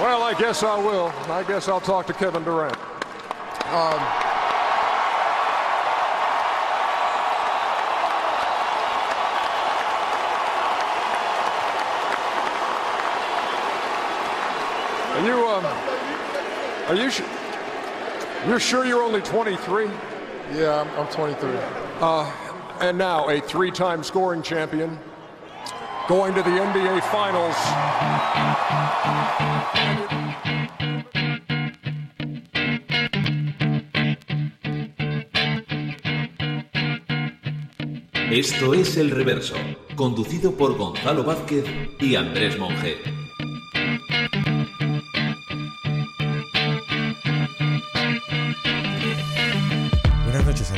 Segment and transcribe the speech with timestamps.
[0.00, 1.12] Well, I guess I will.
[1.30, 2.76] I guess I'll talk to Kevin Durant.
[3.66, 4.00] Um,
[15.14, 15.64] are you um?
[16.88, 17.10] Are you?
[17.10, 17.22] Sh-
[18.46, 19.86] you're sure you're only 23?
[20.52, 21.50] Yeah, I'm, I'm 23.
[22.00, 22.30] Uh,
[22.80, 24.98] and now a three-time scoring champion,
[26.08, 27.56] going to the NBA Finals.
[38.30, 39.54] Esto es El Reverso,
[39.94, 41.64] conducido por Gonzalo Vázquez
[42.00, 43.13] y Andrés Monge.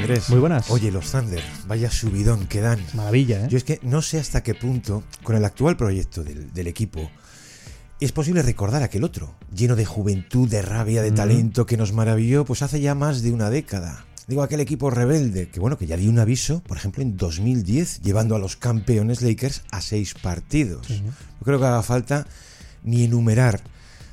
[0.07, 0.31] Andrés.
[0.31, 0.71] Muy buenas.
[0.71, 2.79] Oye, los Thunder, vaya subidón que dan.
[2.95, 3.49] Maravilla, ¿eh?
[3.51, 7.11] Yo es que no sé hasta qué punto, con el actual proyecto del, del equipo,
[7.99, 12.45] es posible recordar aquel otro, lleno de juventud, de rabia, de talento, que nos maravilló
[12.45, 14.05] pues hace ya más de una década.
[14.29, 18.03] Digo, aquel equipo rebelde, que bueno, que ya dio un aviso, por ejemplo, en 2010,
[18.03, 20.89] llevando a los campeones Lakers a seis partidos.
[20.91, 22.27] No creo que haga falta
[22.85, 23.61] ni enumerar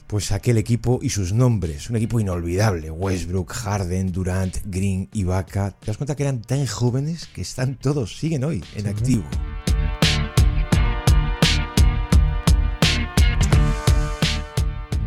[0.08, 1.90] pues aquel equipo y sus nombres.
[1.90, 2.92] Un equipo inolvidable.
[2.92, 5.72] Westbrook, Harden, Durant, Green, Ibaka.
[5.72, 9.24] ¿Te das cuenta que eran tan jóvenes que están todos, siguen hoy en activo?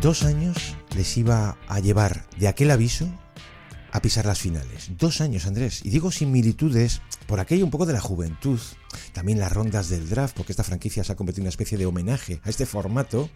[0.01, 3.09] Dos años les iba a llevar de aquel aviso
[3.97, 4.89] a pisar las finales.
[4.97, 5.81] Dos años, Andrés.
[5.83, 8.59] Y digo similitudes por aquello un poco de la juventud.
[9.13, 11.85] También las rondas del draft, porque esta franquicia se ha convertido en una especie de
[11.85, 13.29] homenaje a este formato.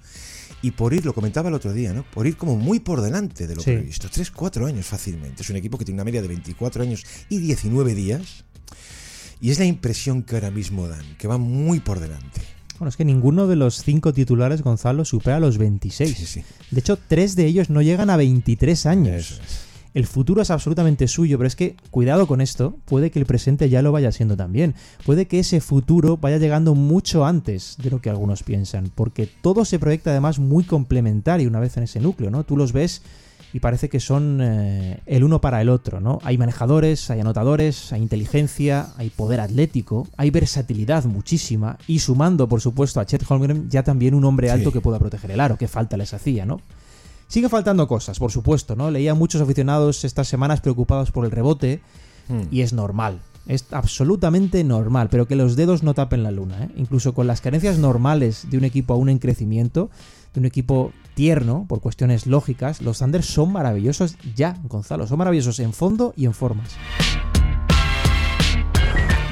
[0.61, 2.03] Y por ir, lo comentaba el otro día, ¿no?
[2.03, 3.71] Por ir como muy por delante de lo Sí.
[3.71, 4.09] previsto.
[4.11, 5.41] Tres, cuatro años fácilmente.
[5.43, 8.45] Es un equipo que tiene una media de 24 años y 19 días.
[9.39, 12.41] Y es la impresión que ahora mismo dan, que va muy por delante.
[12.77, 16.15] Bueno, es que ninguno de los cinco titulares, Gonzalo, supera los 26.
[16.17, 16.43] Sí, sí.
[16.69, 19.31] De hecho, tres de ellos no llegan a 23 años.
[19.31, 19.70] Eso es.
[19.93, 23.69] El futuro es absolutamente suyo, pero es que, cuidado con esto, puede que el presente
[23.69, 24.73] ya lo vaya siendo también.
[25.05, 29.65] Puede que ese futuro vaya llegando mucho antes de lo que algunos piensan, porque todo
[29.65, 32.45] se proyecta además muy complementario una vez en ese núcleo, ¿no?
[32.45, 33.01] Tú los ves
[33.53, 36.19] y parece que son eh, el uno para el otro, ¿no?
[36.23, 42.61] Hay manejadores, hay anotadores, hay inteligencia, hay poder atlético, hay versatilidad muchísima y sumando, por
[42.61, 44.73] supuesto, a Chet Holmgren ya también un hombre alto Sí.
[44.73, 46.61] que pueda proteger el aro, que falta les hacía, ¿no?
[47.31, 48.91] Sigue faltando cosas, por supuesto, ¿no?
[48.91, 51.79] Leía a muchos aficionados estas semanas preocupados por el rebote
[52.27, 52.41] Hmm.
[52.51, 53.21] y es normal.
[53.47, 56.65] Es absolutamente normal, pero que los dedos no tapen la luna.
[56.65, 56.69] ¿eh?
[56.75, 59.89] Incluso con las carencias normales de un equipo aún en crecimiento,
[60.33, 65.07] de un equipo tierno, por cuestiones lógicas, los Thunder son maravillosos ya, Gonzalo.
[65.07, 66.75] Son maravillosos en fondo y en formas.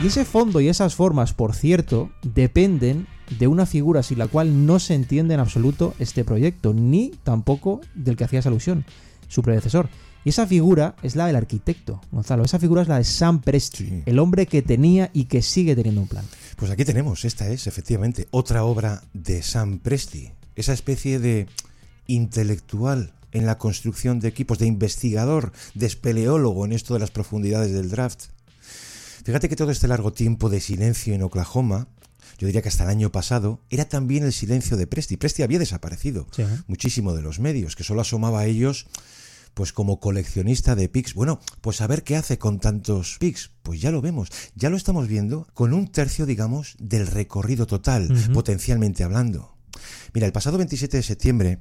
[0.02, 4.66] Y ese fondo y esas formas, por cierto, dependen de una figura sin la cual
[4.66, 8.86] no se entiende en absoluto este proyecto, ni tampoco del que hacías alusión,
[9.28, 9.90] su predecesor.
[10.24, 12.44] Y esa figura es la del arquitecto, Gonzalo.
[12.44, 14.04] Esa figura es la de Sam Presti, Sí.
[14.06, 16.26] el hombre que tenía y que sigue teniendo un plan.
[16.56, 21.48] Pues aquí tenemos, esta es efectivamente otra obra de Sam Presti, esa especie de
[22.08, 27.72] intelectual en la construcción de equipos, de investigador, de espeleólogo en esto de las profundidades
[27.74, 28.26] del draft.
[29.30, 31.88] Fíjate que todo este largo tiempo de silencio en Oklahoma,
[32.40, 35.18] yo diría que hasta el año pasado, era también el silencio de Presti.
[35.18, 36.44] Presti había desaparecido Sí.
[36.66, 38.88] muchísimo de los medios, que solo asomaba a ellos
[39.54, 41.14] pues como coleccionista de pics.
[41.14, 43.52] Bueno, pues a ver qué hace con tantos pics.
[43.62, 48.08] Pues ya lo vemos, ya lo estamos viendo con un tercio, digamos, del recorrido total,
[48.34, 49.56] potencialmente hablando.
[50.16, 51.60] Mira, el pasado 27 de septiembre,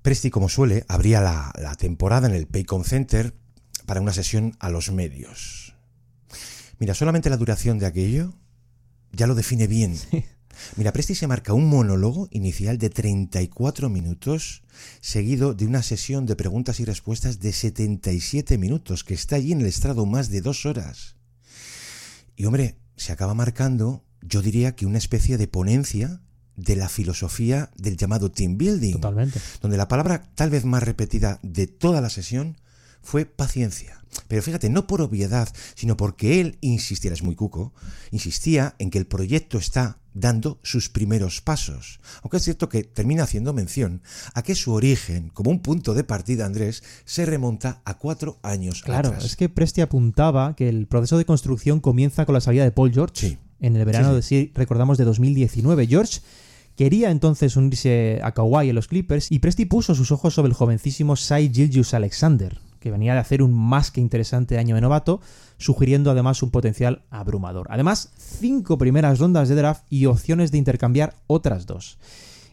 [0.00, 3.34] Presti, como suele, abría la, la temporada en el Paycom Center
[3.84, 5.69] para una sesión a los medios.
[6.80, 8.34] Mira, solamente la duración de aquello
[9.12, 9.96] ya lo define bien.
[10.76, 14.62] Mira, Presti se marca un monólogo inicial de 34 minutos,
[15.00, 19.60] seguido de una sesión de preguntas y respuestas de 77 minutos, que está allí en
[19.60, 21.16] el estrado más de dos horas.
[22.34, 26.20] Y hombre, se acaba marcando, yo diría que una especie de ponencia
[26.56, 29.40] de la filosofía del llamado team building Totalmente.
[29.62, 32.56] donde la palabra tal vez más repetida de toda la sesión
[33.02, 33.96] fue paciencia.
[34.26, 37.72] Pero fíjate, no por obviedad, sino porque él insistía, es muy cuco,
[38.10, 42.00] insistía en que el proyecto está dando sus primeros pasos.
[42.22, 44.02] Aunque es cierto que termina haciendo mención
[44.34, 48.82] a que su origen, como un punto de partida, Andrés, se remonta a cuatro años
[48.82, 49.24] Claro, atrás.
[49.24, 52.92] es que Presti apuntaba que el proceso de construcción comienza con la salida de Paul
[52.92, 53.38] George Sí.
[53.60, 55.86] en el verano Sí, de, si recordamos, de 2019.
[55.86, 56.20] George
[56.76, 60.54] quería entonces unirse a Kawhi en los Clippers y Presti puso sus ojos sobre el
[60.54, 65.20] jovencísimo Sai Gilgius Alexander, que venía de hacer un más que interesante año de novato,
[65.58, 67.68] sugiriendo además un potencial abrumador.
[67.70, 71.98] Además, cinco primeras rondas de draft y opciones de intercambiar otras dos.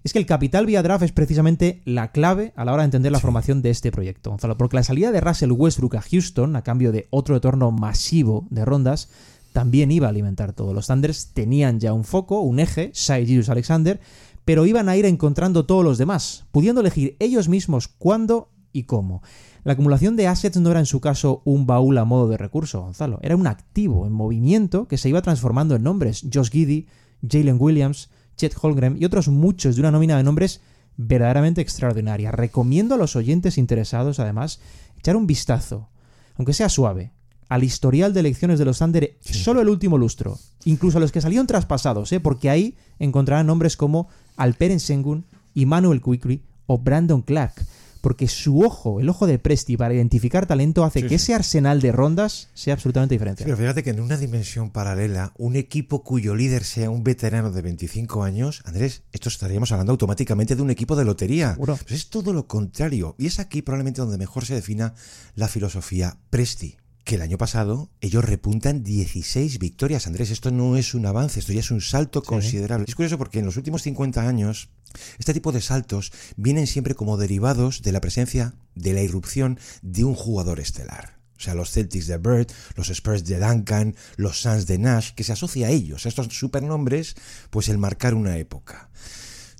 [0.03, 3.11] Es que el capital vía draft es precisamente la clave a la hora de entender
[3.11, 6.61] la formación de este proyecto, Gonzalo, porque la salida de Russell Westbrook a Houston, a
[6.61, 9.09] cambio de otro retorno masivo de rondas,
[9.53, 10.73] también iba a alimentar todo.
[10.73, 13.99] Los Thunders tenían ya un foco, un eje, Shai Alexander,
[14.45, 19.21] pero iban a ir encontrando todos los demás, pudiendo elegir ellos mismos cuándo y cómo.
[19.67, 22.79] La acumulación de assets no era en su caso un baúl a modo de recurso,
[22.79, 26.25] Gonzalo, era un activo en movimiento que se iba transformando en nombres.
[26.33, 26.87] Josh Giddy,
[27.29, 30.61] Jalen Williams, Chet Holmgren y otros muchos de una nómina de nombres
[30.95, 32.31] verdaderamente extraordinaria.
[32.31, 34.61] Recomiendo a los oyentes interesados, además,
[34.99, 35.89] echar un vistazo,
[36.37, 37.11] aunque sea suave,
[37.49, 41.19] al historial de elecciones de los Thunder solo el último lustro, incluso a los que
[41.19, 42.21] salieron traspasados, ¿eh?
[42.21, 45.25] porque ahí encontrarán nombres como Alperen Sengun,
[45.55, 47.65] Emmanuel Quickly o Brandon Clark
[47.97, 51.15] porque su ojo, el ojo de Presti para identificar talento hace Sí, que sí.
[51.15, 53.43] ese arsenal de rondas sea absolutamente diferente.
[53.43, 57.61] Pero fíjate que en una dimensión paralela, un equipo cuyo líder sea un veterano de
[57.61, 61.55] 25 años, Andrés, esto estaríamos hablando automáticamente de un equipo de lotería.
[61.57, 63.15] Pues es todo lo contrario.
[63.17, 64.93] Y es aquí probablemente donde mejor se defina
[65.35, 66.77] la filosofía Presti.
[67.07, 70.07] Que el año pasado ellos repuntan 16 victorias.
[70.07, 72.83] Andrés, esto no es un avance, esto ya es un salto considerable.
[72.85, 74.71] Es curioso porque en los últimos 50 años
[75.17, 80.03] este tipo de saltos vienen siempre como derivados de la presencia, de la irrupción de
[80.03, 81.17] un jugador estelar.
[81.37, 85.23] O sea, los Celtics de Bird, los Spurs de Duncan, los Suns de Nash, que
[85.23, 87.15] se asocia a ellos, a estos supernombres,
[87.51, 88.89] pues el marcar una época.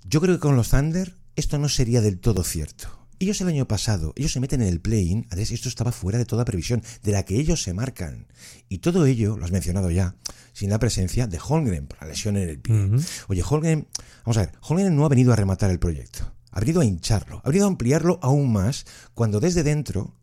[0.03, 2.96] Yo creo que con los Thunder esto no sería del todo cierto.
[3.19, 6.45] Ellos el año pasado, ellos se meten en el play-in, esto estaba fuera de toda
[6.45, 8.27] previsión, de la que ellos se marcan.
[8.69, 10.15] Y todo ello, lo has mencionado ya,
[10.53, 12.89] sin la presencia de Holmgren por la lesión en el pie.
[13.27, 13.87] Oye, Holmgren,
[14.23, 17.41] vamos a ver, Holmgren no ha venido a rematar el proyecto, ha venido a hincharlo,
[17.43, 18.85] ha venido a ampliarlo aún más,
[19.15, 20.13] cuando desde dentro,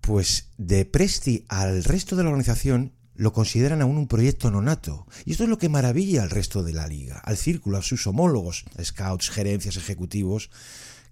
[0.00, 5.06] pues de Presti al resto de la organización lo consideran aún un proyecto nonato.
[5.24, 8.06] Y esto es lo que maravilla al resto de la liga, al círculo, a sus
[8.06, 10.50] homólogos, scouts, gerencias, ejecutivos,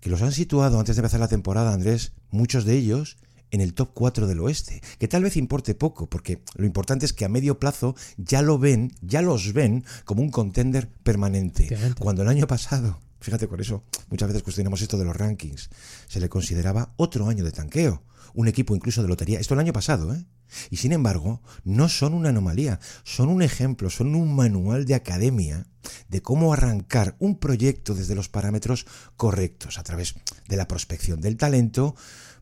[0.05, 3.17] que los han situado antes de empezar la temporada, Andrés, muchos de ellos
[3.51, 7.15] en el top 4 del oeste, que tal vez importe poco, porque lo importante es
[7.15, 11.75] que a medio plazo ya lo ven, ya los ven como un contender permanente.
[11.99, 15.71] Cuando el año pasado, fíjate por eso, muchas veces cuestionamos esto de los rankings,
[16.07, 19.73] se le consideraba otro año de tanqueo, un equipo incluso de lotería, esto el año
[19.73, 20.25] pasado, ¿eh?
[20.71, 25.67] Y sin embargo, no son una anomalía, son un ejemplo, son un manual de academia
[26.09, 28.87] de cómo arrancar un proyecto desde los parámetros
[29.17, 30.15] correctos, a través
[30.49, 31.97] de la prospección del talento,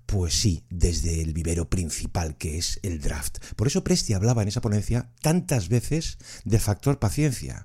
[0.06, 3.38] pues sí, desde el vivero principal que es el draft.
[3.56, 7.64] Por eso Presti hablaba en esa ponencia tantas veces del factor paciencia.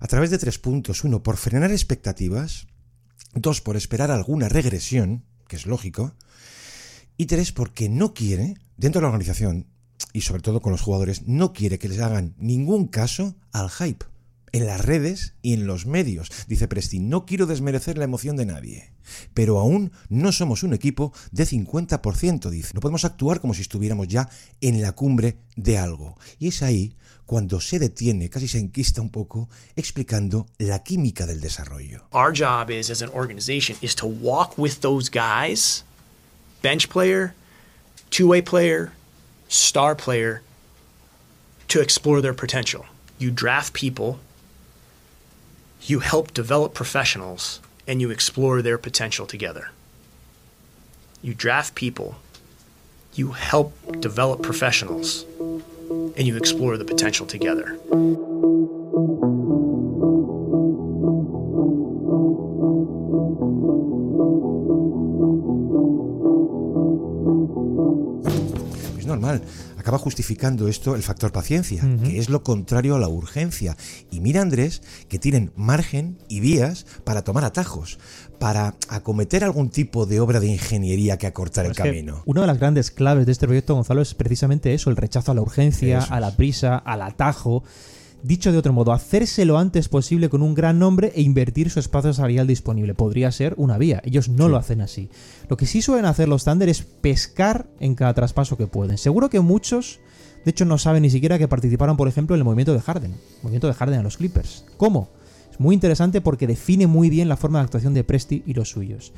[0.00, 1.04] A través de tres puntos.
[1.04, 2.68] Uno, por frenar expectativas.
[3.34, 6.14] Dos, por esperar alguna regresión, que es lógico.
[7.20, 9.66] Y tres, porque no quiere, dentro de la organización,
[10.12, 14.06] y sobre todo con los jugadores, no quiere que les hagan ningún caso al hype.
[14.52, 16.30] En las redes y en los medios.
[16.46, 18.92] Dice Presti, no quiero desmerecer la emoción de nadie.
[19.34, 22.70] Pero aún no somos un equipo de 50%, dice.
[22.72, 24.30] No podemos actuar como si estuviéramos ya
[24.60, 26.16] en la cumbre de algo.
[26.38, 31.40] Y es ahí cuando se detiene, casi se enquista un poco, explicando la química del
[31.42, 32.08] desarrollo.
[32.12, 35.84] Our job is, as an organization, is to walk with those guys,
[36.62, 37.34] bench player,
[38.10, 38.92] two-way player,
[39.48, 40.42] star player,
[41.68, 42.86] to explore their potential.
[43.18, 44.20] You draft people,
[45.82, 49.70] you help develop professionals, and you explore their potential together.
[51.22, 52.16] You draft people,
[53.14, 55.24] you help develop professionals,
[55.90, 57.78] and you explore the potential together.
[69.76, 73.76] Acaba justificando esto el factor paciencia, que es lo contrario a la urgencia.
[74.10, 77.98] Y mira, Andrés, que tienen margen y vías para tomar atajos,
[78.38, 82.22] para acometer algún tipo de obra de ingeniería que acortar el camino.
[82.26, 85.34] una de las grandes claves de este proyecto, Gonzalo, es precisamente eso, el rechazo a
[85.34, 87.64] la urgencia, a la prisa, al atajo.
[88.22, 91.78] Dicho de otro modo, hacerse lo antes posible con un gran nombre e invertir su
[91.78, 92.94] espacio salarial disponible.
[92.94, 94.02] Podría ser una vía.
[94.04, 95.08] Ellos no lo hacen así.
[95.48, 98.98] Lo que sí suelen hacer los Thunder es pescar en cada traspaso que pueden.
[98.98, 100.00] Seguro que muchos,
[100.44, 103.12] de hecho, no saben ni siquiera que participaron, por ejemplo, en el movimiento de Harden.
[103.12, 104.64] El movimiento de Harden a los Clippers.
[104.76, 105.10] ¿Cómo?
[105.52, 108.70] Es muy interesante porque define muy bien la forma de actuación de Presti y los
[108.70, 109.12] suyos.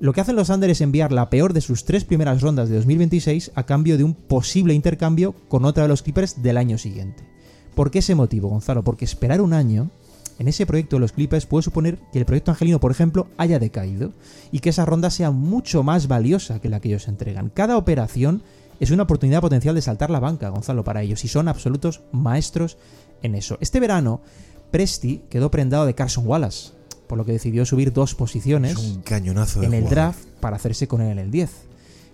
[0.00, 2.76] Lo que hacen los Thunder es enviar la peor de sus tres primeras rondas de
[2.76, 7.29] 2026 a cambio de un posible intercambio con otra de los Clippers del año siguiente.
[7.74, 8.82] ¿Por qué ese motivo, Gonzalo?
[8.84, 9.90] Porque esperar un año
[10.38, 13.58] en ese proyecto de los Clippers puede suponer que el proyecto angelino, por ejemplo, haya
[13.58, 14.12] decaído
[14.52, 17.50] y que esa ronda sea mucho más valiosa que la que ellos entregan.
[17.50, 18.42] Cada operación
[18.80, 22.78] es una oportunidad potencial de saltar la banca, Gonzalo, para ellos y son absolutos maestros
[23.22, 23.58] en eso.
[23.60, 24.22] Este verano,
[24.70, 26.70] Presti quedó prendado de Carson Wallace.
[27.06, 29.94] por lo que decidió subir dos posiciones Es un cañonazo de en el jugador.
[29.96, 31.50] draft para hacerse con él en el 10.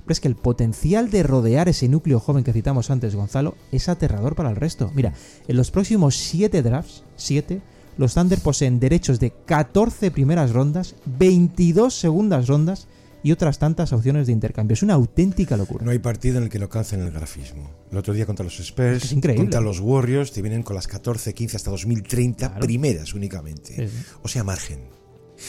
[0.06, 3.88] Pero es que el potencial de rodear ese núcleo joven que citamos antes, Gonzalo, es
[3.88, 4.92] aterrador para el resto.
[4.94, 5.12] Mira,
[5.48, 7.60] en los próximos 7 drafts, 7,
[7.98, 12.86] los Thunder poseen derechos de 14 primeras rondas, 22 segundas rondas
[13.22, 14.75] y otras tantas opciones de intercambio.
[14.75, 15.84] Es una auténtica locura.
[15.84, 17.70] No hay partido en el que no calcen el grafismo.
[17.90, 19.42] El otro día contra los Spurs, Es que es increíble.
[19.44, 22.64] contra los Warriors, te vienen con las 14, 15 hasta 2030 Claro.
[22.64, 23.75] primeras únicamente.
[23.75, 24.04] Sí, sí.
[24.22, 24.80] O sea, margen,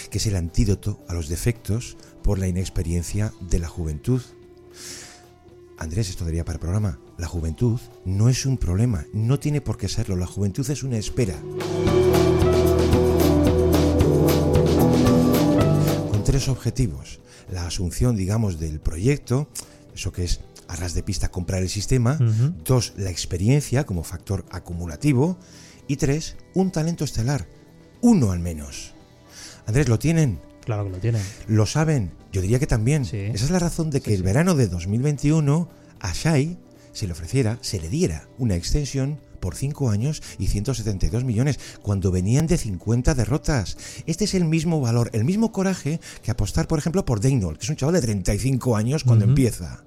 [0.10, 4.22] que es el antídoto a los defectos por la inexperiencia de la juventud.
[5.78, 7.00] Andrés, esto daría para el programa.
[7.18, 10.16] La juventud no es un problema, no tiene por qué serlo.
[10.16, 11.36] La juventud es una espera.
[16.10, 17.20] Con tres objetivos.
[17.52, 19.48] La asunción, digamos, del proyecto,
[19.94, 22.18] eso que es a ras de pista comprar el sistema.
[22.66, 25.38] Dos, la experiencia como factor acumulativo.
[25.88, 27.48] Y tres, un talento estelar.
[28.02, 28.94] Uno al menos.
[29.66, 30.40] Andrés, ¿lo tienen?
[30.66, 31.22] Claro que lo tienen.
[31.48, 32.12] ¿Lo saben?
[32.32, 33.06] Yo diría que también.
[33.06, 33.18] Sí.
[33.18, 35.70] Esa es la razón de que Sí, el verano de 2021
[36.00, 36.58] a Shai
[36.94, 42.12] se le ofreciera, se le diera una extensión por 5 años y 172 millones, cuando
[42.12, 43.78] venían de 50 derrotas.
[44.06, 47.64] Este es el mismo valor, el mismo coraje que apostar, por ejemplo, por Daniel, que
[47.64, 49.84] es un chaval de 35 años cuando empieza.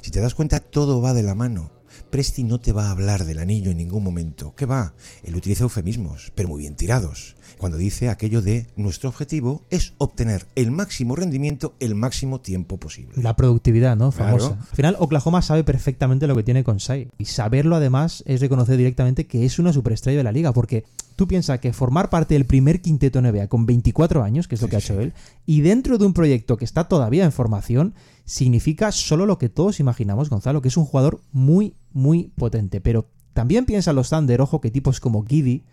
[0.00, 1.70] Si te das cuenta, todo va de la mano.
[2.14, 4.54] Presti no te va a hablar del anillo en ningún momento.
[4.54, 4.94] ¿Qué va?
[5.24, 7.34] Él utiliza eufemismos, pero muy bien tirados.
[7.58, 13.20] Cuando dice aquello de nuestro objetivo es obtener el máximo rendimiento el máximo tiempo posible.
[13.20, 14.12] La productividad, ¿no?
[14.12, 14.38] Claro.
[14.38, 14.60] Famosa.
[14.60, 17.08] Al final, Oklahoma sabe perfectamente lo que tiene con Shai.
[17.18, 20.52] Y saberlo, además, es reconocer directamente que es una superestrella de la liga.
[20.52, 20.84] Porque
[21.16, 24.68] tú piensas que formar parte del primer quinteto NBA con 24 años, que es lo
[24.68, 24.92] Sí, que ha sí.
[24.92, 25.14] hecho él,
[25.46, 27.94] y dentro de un proyecto que está todavía en formación,
[28.24, 32.82] significa solo lo que todos imaginamos, Gonzalo, que es un jugador muy, muy potente.
[32.82, 35.64] Pero también piensan los Thunder, ojo, que tipos como Giddy,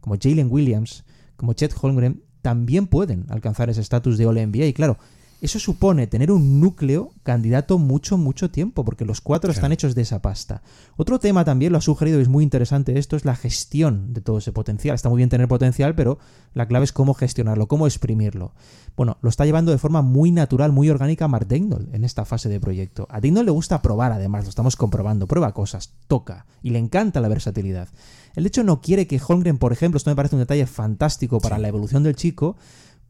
[0.00, 1.04] como Jalen Williams,
[1.36, 4.66] como Chet Holmgren, también pueden alcanzar ese estatus de All-NBA.
[4.66, 4.98] Y claro,
[5.44, 10.00] eso supone tener un núcleo candidato mucho, mucho tiempo, porque los cuatro están hechos de
[10.00, 10.62] esa pasta.
[10.96, 14.22] Otro tema también lo ha sugerido y es muy interesante esto, es la gestión de
[14.22, 14.94] todo ese potencial.
[14.94, 16.18] Está muy bien tener potencial, pero
[16.54, 18.52] la clave es cómo gestionarlo, cómo exprimirlo.
[18.96, 22.48] Bueno, lo está llevando de forma muy natural, muy orgánica Mark Dagnall en esta fase
[22.48, 23.06] de proyecto.
[23.10, 25.26] A Dagnall le gusta probar, además, lo estamos comprobando.
[25.26, 27.88] Prueba cosas, toca, y le encanta la versatilidad.
[28.34, 31.58] El hecho no quiere que Holmgren, por ejemplo, esto me parece un detalle fantástico para
[31.58, 32.56] la evolución del chico,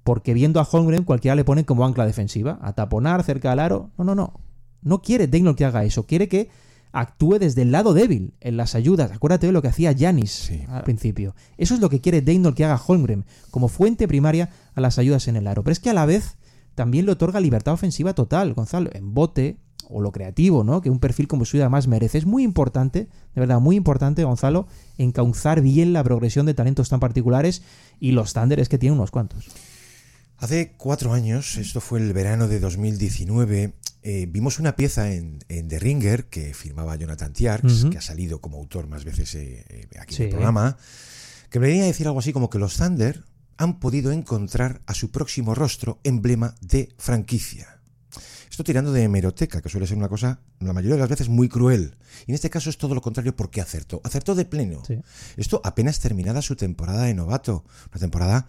[0.04, 3.90] porque viendo a Holmgren cualquiera le pone como ancla defensiva, a taponar cerca del aro.
[3.98, 4.34] No, no, no.
[4.82, 6.50] No quiere Dagnall que haga eso, quiere que
[6.92, 9.10] actúe desde el lado débil, en las ayudas.
[9.10, 10.62] Acuérdate de lo que hacía Yanis Sí.
[10.68, 11.34] al principio.
[11.58, 15.26] Eso es lo que quiere Dagnall que haga Holmgren, como fuente primaria a las ayudas
[15.26, 15.64] en el aro.
[15.64, 16.36] Pero es que a la vez
[16.74, 19.56] también le otorga libertad ofensiva total, Gonzalo, en bote
[19.88, 20.80] o lo creativo, ¿no?
[20.82, 22.18] Que un perfil como suyo además merece.
[22.18, 23.00] Es muy importante,
[23.34, 24.66] de verdad, muy importante, Gonzalo,
[24.98, 27.62] encauzar bien la progresión de talentos tan particulares
[28.00, 29.46] y los Thunder es que tiene unos cuantos.
[30.38, 33.72] Hace cuatro años, esto fue el verano de 2019,
[34.02, 37.90] eh, vimos una pieza en, en The Ringer que firmaba Jonathan Tjarks, Ujú.
[37.90, 40.76] que ha salido como autor más veces eh, eh, aquí en el programa,
[41.50, 43.24] que venía a decir algo así como que los Thunder
[43.56, 47.80] han podido encontrar a su próximo rostro emblema de franquicia.
[48.50, 51.48] Esto tirando de hemeroteca, que suele ser una cosa, la mayoría de las veces, muy
[51.48, 51.96] cruel.
[52.26, 54.00] Y en este caso es todo lo contrario porque acertó.
[54.04, 54.82] Acertó de pleno.
[54.86, 55.00] Sí.
[55.36, 57.64] Esto apenas terminada su temporada de novato.
[57.90, 58.48] Una temporada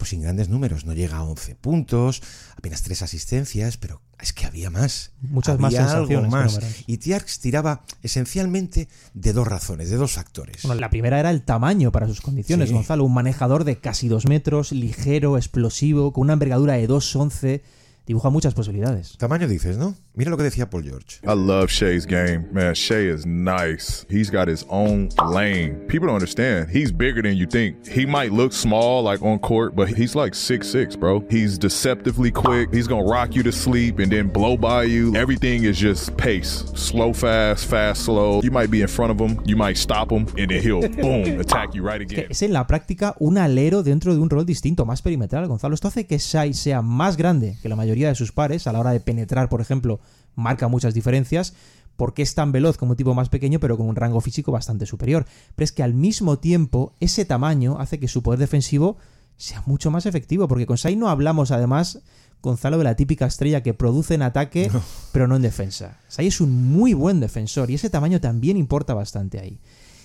[0.00, 0.86] pues sin grandes números.
[0.86, 2.22] No llega a 11 puntos,
[2.56, 5.12] apenas tres asistencias, pero es que había más.
[5.20, 6.58] Muchas más sensaciones algo más.
[6.86, 10.62] Y Tjarks tiraba esencialmente de dos razones, de dos factores.
[10.64, 12.74] Bueno, la primera era el tamaño para sus condiciones, Sí.
[12.74, 13.04] Gonzalo.
[13.04, 17.60] Un manejador de casi dos metros, ligero, explosivo, con una envergadura de 2'11.
[18.10, 19.16] Dibuja muchas posibilidades.
[19.18, 19.94] Tamaño dices, ¿no?
[20.16, 21.20] Mira lo que decía Paul George.
[21.22, 22.44] I love Shay's game.
[22.52, 24.04] Man, Shay is nice.
[24.10, 25.76] He's got his own lane.
[25.86, 26.68] People don't understand.
[26.70, 27.76] He's bigger than you think.
[27.86, 31.22] He might look small like on court, but he's like six six, bro.
[31.30, 32.74] He's deceptively quick.
[32.74, 35.14] He's going to rock you to sleep and then blow by you.
[35.14, 36.64] Everything is just pace.
[36.74, 38.40] Slow fast, fast slow.
[38.42, 41.38] You might be in front of him, you might stop him and then he'll boom,
[41.38, 42.26] attack you right Que again.
[42.30, 45.76] es en la práctica un alero dentro de un rol distinto, más perimetral, Gonzalo.
[45.76, 48.80] Esto hace que Shai sea más grande que la mayoría de sus pares a la
[48.80, 50.00] hora de penetrar, por ejemplo,
[50.34, 51.54] marca muchas diferencias
[51.96, 54.86] porque es tan veloz como un tipo más pequeño pero con un rango físico bastante
[54.86, 55.26] superior.
[55.54, 58.96] Pero es que al mismo tiempo ese tamaño hace que su poder defensivo
[59.36, 62.00] sea mucho más efectivo porque con Shai no hablamos además
[62.42, 64.70] Gonzalo de la típica estrella que produce en ataque
[65.12, 65.98] pero no en defensa.
[66.10, 69.60] Shai es un muy buen defensor y ese tamaño también importa bastante ahí.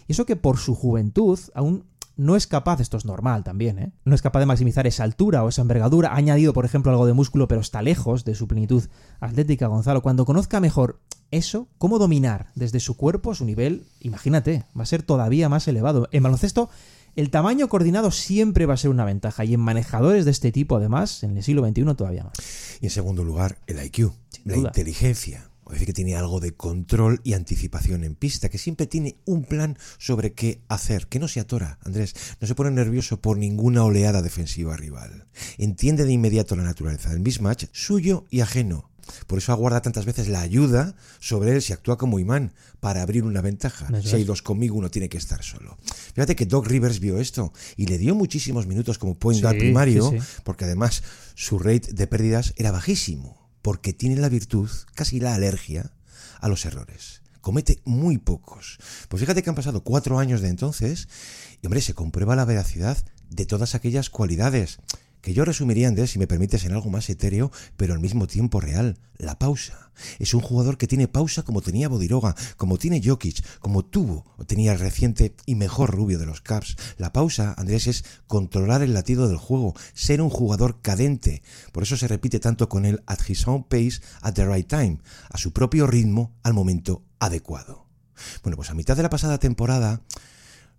[0.08, 1.86] Y eso que por su juventud aún
[2.18, 3.92] no es capaz, esto es normal también, ¿eh?
[4.06, 7.06] no es capaz de maximizar esa altura o esa envergadura, ha añadido por ejemplo algo
[7.06, 8.84] de músculo pero está lejos de su plenitud
[9.20, 10.02] atlética, Gonzalo.
[10.02, 15.04] Cuando conozca mejor eso, cómo dominar desde su cuerpo su nivel, imagínate, va a ser
[15.04, 16.08] todavía más elevado.
[16.12, 16.70] En baloncesto
[17.16, 20.76] El tamaño coordinado siempre va a ser una ventaja y en manejadores de este tipo,
[20.76, 22.34] además, en el siglo XXI todavía más.
[22.82, 24.12] Y en segundo lugar, el IQ,
[24.44, 24.68] la duda.
[24.68, 25.50] inteligencia.
[25.76, 29.78] Decir que tiene algo de control y anticipación en pista, que siempre tiene un plan
[29.98, 34.22] sobre qué hacer, que no se atora, Andrés, no se pone nervioso por ninguna oleada
[34.22, 35.28] defensiva rival.
[35.58, 38.90] Entiende de inmediato la naturaleza del mismatch, suyo y ajeno.
[39.28, 43.24] Por eso aguarda tantas veces la ayuda sobre él si actúa como imán para abrir
[43.24, 43.88] una ventaja.
[44.02, 45.78] Si hay dos conmigo, uno tiene que estar solo.
[46.14, 49.60] Fíjate que Doc Rivers vio esto y le dio muchísimos minutos como point guard Sí,
[49.60, 50.26] primario, sí, sí.
[50.46, 51.04] porque además
[51.36, 55.92] su rate de pérdidas era bajísimo, porque tiene la virtud, casi la alergia,
[56.40, 57.24] a los errores.
[57.42, 58.78] Comete muy pocos.
[59.10, 61.08] Pues fíjate que han pasado cuatro años de entonces
[61.64, 62.96] y, hombre, se comprueba la veracidad
[63.32, 64.78] de todas aquellas cualidades
[65.26, 68.60] que yo resumiría, Andrés, si me permites, en algo más etéreo, pero al mismo tiempo
[68.60, 69.90] real, la pausa.
[70.20, 74.46] Es un jugador que tiene pausa como tenía Bodiroga, como tiene Jokic, como tuvo o
[74.46, 76.76] tenía el reciente y mejor rubio de los Caps.
[77.00, 81.42] La pausa, Andrés, es controlar el latido del juego, ser un jugador cadente.
[81.72, 85.00] Por eso se repite tanto con él at his own pace, at the right time,
[85.32, 87.88] a su propio ritmo, al momento adecuado.
[88.44, 90.04] Bueno, pues a mitad de la pasada temporada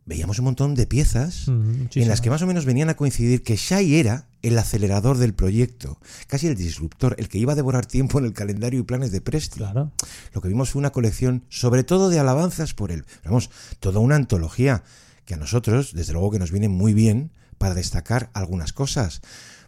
[0.07, 3.57] veíamos un montón de piezas en las que más o menos venían a coincidir que
[3.57, 5.99] Shai era el acelerador del proyecto,
[6.29, 9.21] casi el disruptor, el que iba a devorar tiempo en el calendario y planes de
[9.21, 9.59] Presti.
[9.59, 9.93] Claro.
[10.33, 13.05] Lo que vimos fue una colección, sobre todo de alabanzas por él.
[13.25, 14.85] Vamos, toda una antología
[15.25, 19.23] que a nosotros, desde luego que nos viene muy bien para destacar algunas cosas.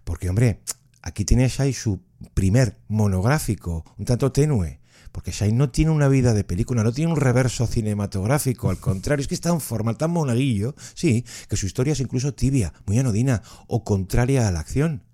[0.04, 0.61] Porque, hombre,
[1.02, 2.00] aquí tiene Shai su
[2.35, 4.77] primer monográfico, un tanto tenue.
[5.12, 9.22] Porque Shai no tiene una vida de película, no tiene un reverso cinematográfico, al contrario,
[9.22, 12.98] es que es tan formal, tan monaguillo, sí, que su historia es incluso tibia, muy
[12.98, 15.04] anodina o contraria a la acción.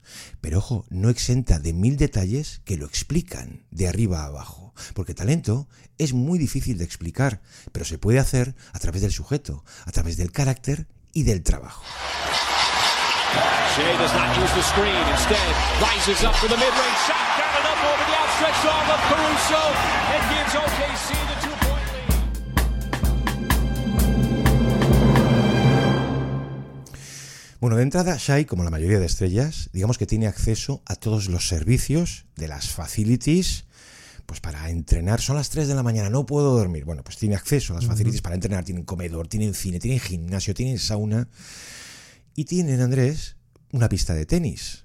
[0.41, 4.75] Pero ojo, no exenta de mil detalles que lo explican de arriba a abajo.
[4.93, 7.41] Porque talento es muy difícil de explicar,
[7.73, 11.85] pero se puede hacer a través del sujeto, a través del carácter y del trabajo.
[13.77, 15.09] Shea does not use the screen.
[15.11, 17.24] Instead, rises up for the mid-range shot.
[18.89, 19.63] Of Caruso.
[20.13, 22.15] And gives OKC the two-point lead.
[27.61, 31.29] Bueno, de entrada, Shai, como la mayoría de estrellas, digamos que tiene acceso a todos
[31.29, 33.65] los servicios de las facilities.
[34.27, 36.85] Pues para entrenar, son las 3 de la mañana, no puedo dormir.
[36.85, 38.65] Bueno, pues tiene acceso a las facilities para entrenar.
[38.65, 41.29] Tienen comedor, tienen cine, tienen gimnasio, tienen sauna.
[42.35, 43.37] Y tienen, Andrés,
[43.73, 44.84] una pista de tenis.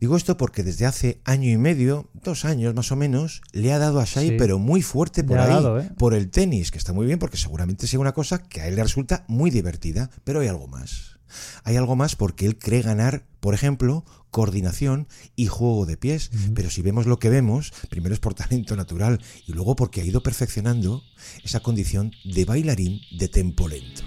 [0.00, 3.78] Digo esto porque desde hace año y medio, dos años más o menos, le ha
[3.78, 4.34] dado a Shai, Sí.
[4.38, 5.90] pero muy fuerte por ahí, dado, ¿eh?
[5.98, 8.76] por el tenis, que está muy bien porque seguramente sea una cosa que a él
[8.76, 11.18] le resulta muy divertida, pero hay algo más.
[11.64, 16.30] Hay algo más porque él cree ganar, por ejemplo, coordinación y juego de pies.
[16.54, 20.04] Pero si vemos lo que vemos, primero es por talento natural y luego porque ha
[20.04, 21.02] ido perfeccionando
[21.44, 24.02] esa condición de bailarín de tempo lento.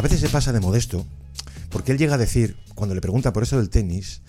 [0.00, 1.04] A veces se pasa de modesto,
[1.68, 4.22] porque él llega a decir, cuando le pregunta por eso del tenis,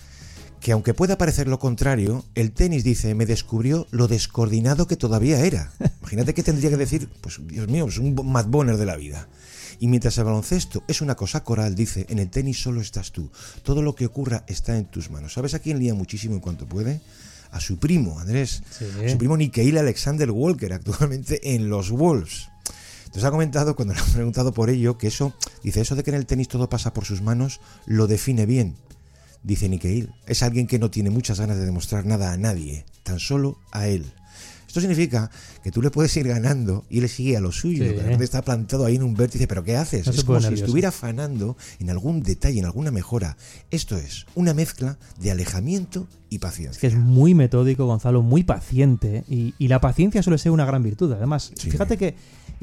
[0.60, 5.46] que aunque pueda parecer lo contrario, el tenis dice, me descubrió lo descoordinado que todavía
[5.46, 5.72] era.
[6.00, 9.30] Imagínate que tendría que decir, pues Dios mío, es un Matt Bonner de la vida.
[9.78, 13.30] Y mientras el baloncesto es una cosa coral, dice, en el tenis solo estás tú.
[13.62, 15.32] Todo lo que ocurra está en tus manos.
[15.32, 17.00] ¿Sabes a quién lía muchísimo en cuanto puede?
[17.50, 18.62] A su primo, Andrés.
[18.78, 18.84] Sí.
[19.06, 22.51] A su primo Nikeil Alexander Walker, actualmente en los Wolves.
[23.12, 26.10] Entonces ha comentado, cuando le han preguntado por ello, que eso, dice, eso de que
[26.10, 28.74] en el tenis todo pasa por sus manos, lo define bien.
[29.42, 33.18] Dice Nikeil, es alguien que no tiene muchas ganas de demostrar nada a nadie, tan
[33.18, 34.06] solo a él.
[34.66, 35.30] Esto significa
[35.62, 37.84] que tú le puedes ir ganando y él sigue a lo suyo.
[37.84, 38.16] Sí.
[38.16, 40.06] que está plantado ahí en un vértice, pero ¿qué haces?
[40.06, 40.64] No es como si nervioso.
[40.64, 43.36] estuviera afanando en algún detalle, en alguna mejora.
[43.70, 46.70] Esto es una mezcla de alejamiento y paciencia.
[46.70, 49.24] Es que es muy metódico, Gonzalo, muy paciente.
[49.28, 51.12] Y, y la paciencia suele ser una gran virtud.
[51.12, 51.70] Además, Sí.
[51.70, 52.14] fíjate que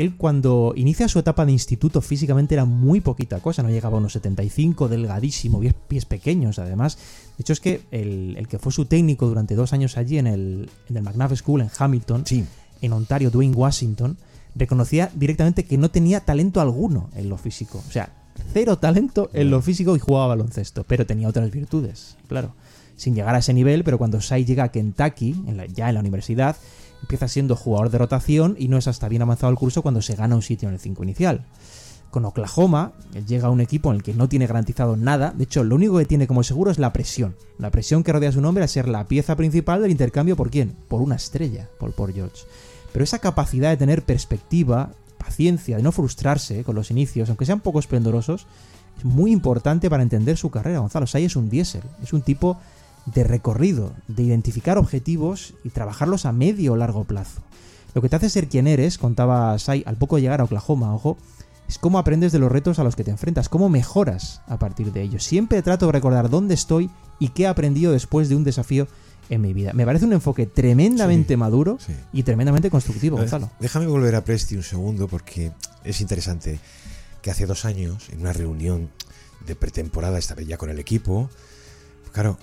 [0.01, 3.63] él cuando inicia su etapa de instituto físicamente era muy poquita cosa.
[3.63, 6.97] No llegaba a unos 75, delgadísimo, pies, pies pequeños además.
[7.37, 10.27] De hecho es que el, el que fue su técnico durante dos años allí en
[10.27, 12.45] el, en el McNabb School en Hamilton, Sí.
[12.81, 14.17] en Ontario, Dwayne Washington,
[14.55, 17.83] reconocía directamente que no tenía talento alguno en lo físico.
[17.87, 18.09] O sea,
[18.53, 22.53] cero talento en lo físico y jugaba baloncesto, pero tenía otras virtudes, claro.
[22.95, 25.93] Sin llegar a ese nivel, pero cuando Sai llega a Kentucky, en la- ya en
[25.95, 26.57] la universidad,
[27.01, 30.15] empieza siendo jugador de rotación y no es hasta bien avanzado el curso cuando se
[30.15, 31.45] gana un sitio en el 5 inicial.
[32.11, 35.31] Con Oklahoma, él llega a un equipo en el que no tiene garantizado nada.
[35.35, 37.35] De hecho, lo único que tiene como seguro es la presión.
[37.59, 40.75] La presión que rodea su nombre a ser la pieza principal del intercambio por quién?
[40.87, 42.45] Por una estrella, por Paul George.
[42.91, 47.59] Pero esa capacidad de tener perspectiva, paciencia, de no frustrarse con los inicios, aunque sean
[47.59, 48.47] poco esplendorosos,
[48.97, 50.79] es muy importante para entender su carrera.
[50.79, 52.57] Gonzalo Sai es un diésel, es un tipo
[53.13, 57.41] de recorrido, de identificar objetivos y trabajarlos a medio o largo plazo.
[57.93, 60.93] Lo que te hace ser quien eres, contaba Sai al poco de llegar a Oklahoma,
[60.93, 61.17] ojo,
[61.67, 64.91] es cómo aprendes de los retos a los que te enfrentas, cómo mejoras a partir
[64.91, 65.23] de ellos.
[65.23, 68.87] Siempre trato de recordar dónde estoy y qué he aprendido después de un desafío
[69.29, 69.73] en mi vida.
[69.73, 71.93] Me parece un enfoque tremendamente Sí, maduro sí.
[72.11, 73.51] y tremendamente constructivo, Gonzalo.
[73.59, 75.51] Déjame volver a Presti un segundo porque
[75.83, 76.59] es interesante
[77.21, 78.89] que hace dos años, en una reunión
[79.45, 81.29] de pretemporada, esta vez ya con el equipo,
[82.11, 82.37] claro,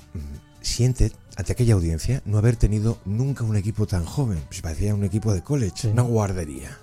[0.67, 4.43] siente ante aquella audiencia no haber tenido nunca un equipo tan joven.
[4.49, 5.89] Pues parecía un equipo de college, Sí.
[5.89, 6.79] una guardería.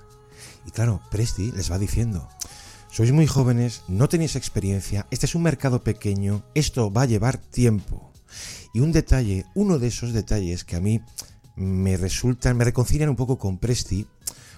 [0.65, 2.29] Y claro, Presti les va diciendo,
[2.91, 7.37] sois muy jóvenes, no tenéis experiencia, este es un mercado pequeño, esto va a llevar
[7.37, 8.11] tiempo.
[8.73, 11.01] Y un detalle, uno de esos detalles que a mí
[11.55, 14.07] me resultan, me reconcilian un poco con Presti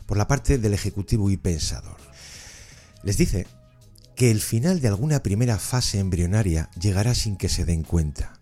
[0.06, 1.98] por la parte del ejecutivo y pensador.
[3.04, 3.48] Les dice
[4.16, 8.40] que el final de alguna primera fase embrionaria llegará sin que se den cuenta.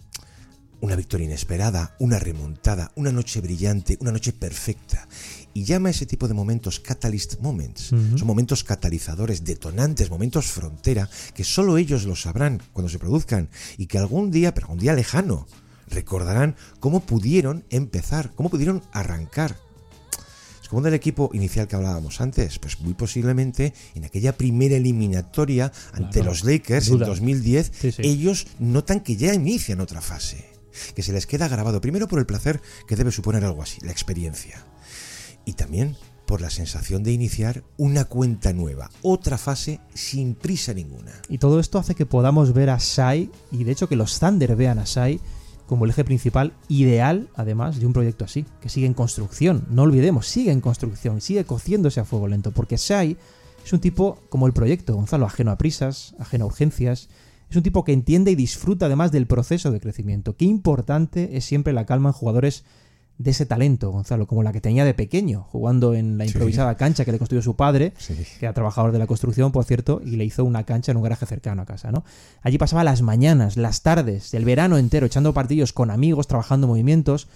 [0.84, 5.08] Una victoria inesperada, una remontada, una noche brillante, una noche perfecta.
[5.54, 7.84] Y llama a ese tipo de momentos catalyst moments.
[8.18, 13.86] Son momentos catalizadores, detonantes, momentos frontera, que solo ellos lo sabrán cuando se produzcan y
[13.86, 15.48] que algún día, pero algún día lejano,
[15.88, 19.56] recordarán cómo pudieron empezar, cómo pudieron arrancar.
[20.62, 25.72] Es como del equipo inicial que hablábamos antes, pues muy posiblemente en aquella primera eliminatoria
[25.94, 28.02] ante Claro, los Lakers en 2010, Sí, sí.
[28.04, 30.52] ellos notan que ya inician otra fase,
[30.96, 33.92] que se les queda grabado primero por el placer que debe suponer algo así, la
[33.92, 34.66] experiencia,
[35.46, 41.12] y también por la sensación de iniciar una cuenta nueva, otra fase sin prisa ninguna.
[41.28, 44.56] Y todo esto hace que podamos ver a Shai, y de hecho que los Thunder
[44.56, 45.20] vean a Shai
[45.68, 49.66] como el eje principal ideal, además, de un proyecto así, que sigue en construcción.
[49.70, 53.18] No olvidemos, sigue en construcción, sigue cociéndose a fuego lento, porque Shai
[53.64, 57.10] es un tipo como el proyecto, Gonzalo, ajeno a prisas, ajeno a urgencias.
[57.54, 60.36] Es un tipo que entiende y disfruta además del proceso de crecimiento.
[60.36, 62.64] Qué importante es siempre la calma en jugadores
[63.20, 66.32] de ese talento, Gonzalo, como la que tenía de pequeño, jugando en la Sí.
[66.32, 68.16] improvisada cancha que le construyó su padre, Sí.
[68.40, 71.04] que era trabajador de la construcción, por cierto, y le hizo una cancha en un
[71.04, 72.04] garaje cercano a casa, ¿no?
[72.42, 77.28] Allí pasaba las mañanas, las tardes, el verano entero, echando partidos con amigos, trabajando movimientos.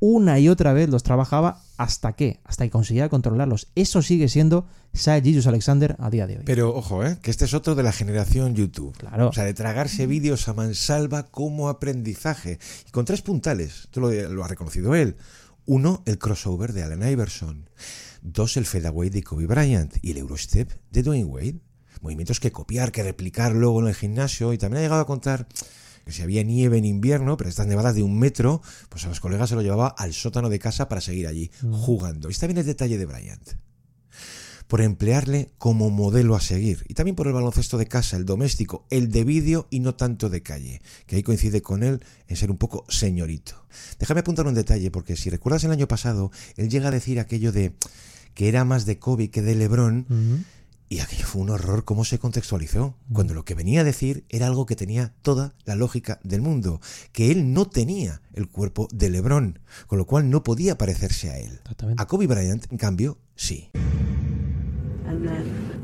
[0.00, 3.68] Una y otra vez los trabajaba hasta que, hasta que conseguía controlarlos.
[3.74, 6.42] Eso sigue siendo Gilgeous Alexander a día de hoy.
[6.44, 7.18] Pero ojo, ¿eh?
[7.22, 8.96] que este es otro de la generación YouTube.
[8.96, 9.28] Claro.
[9.28, 12.58] O sea, de tragarse vídeos a mansalva como aprendizaje.
[12.86, 13.84] Y con tres puntales.
[13.84, 15.16] Esto lo, lo ha reconocido él.
[15.66, 17.68] Uno, el crossover de Allen Iverson.
[18.22, 19.96] Dos, el fadeaway de Kobe Bryant.
[20.02, 21.60] Y el Eurostep de Dwayne Wade.
[22.02, 24.52] Movimientos que copiar, que replicar luego en el gimnasio.
[24.52, 25.48] Y también ha llegado a contar
[26.04, 29.20] que si había nieve en invierno, pero estas nevadas de un metro, pues a los
[29.20, 32.28] colegas se lo llevaba al sótano de casa para seguir allí jugando.
[32.28, 33.54] Y está bien el detalle de Bryant
[34.66, 36.84] por emplearle como modelo a seguir.
[36.88, 40.30] Y también por el baloncesto de casa, el doméstico, el de vídeo y no tanto
[40.30, 43.66] de calle, que ahí coincide con él en ser un poco señorito.
[43.98, 47.52] Déjame apuntar un detalle, porque si recuerdas el año pasado, él llega a decir aquello
[47.52, 47.74] de
[48.34, 50.06] que era más de Kobe que de Lebron.
[50.94, 54.46] Y aquello fue un horror cómo se contextualizó, cuando lo que venía a decir era
[54.46, 56.80] algo que tenía toda la lógica del mundo,
[57.10, 61.38] que él no tenía el cuerpo de Lebron, con lo cual no podía parecerse a
[61.40, 61.58] él.
[61.96, 63.70] A Kobe Bryant, en cambio, sí.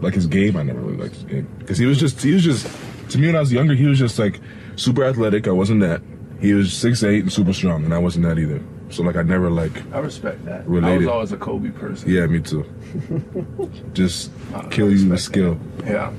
[0.01, 2.45] Like his game, I never really liked his game because he was just he was
[2.45, 2.67] just
[3.11, 4.41] to me when I was younger, he was just like
[4.77, 5.47] super athletic.
[5.47, 6.03] I wasn't that.
[6.41, 8.63] He was six eight and super strong, and I wasn't that either.
[8.91, 10.63] So like I never like I respect that.
[10.63, 11.07] I Related.
[11.07, 12.11] was always a Kobe person.
[12.11, 12.65] yeah, me too.
[13.95, 14.31] just
[14.71, 15.57] kill you with skill.
[15.87, 16.11] Yeah.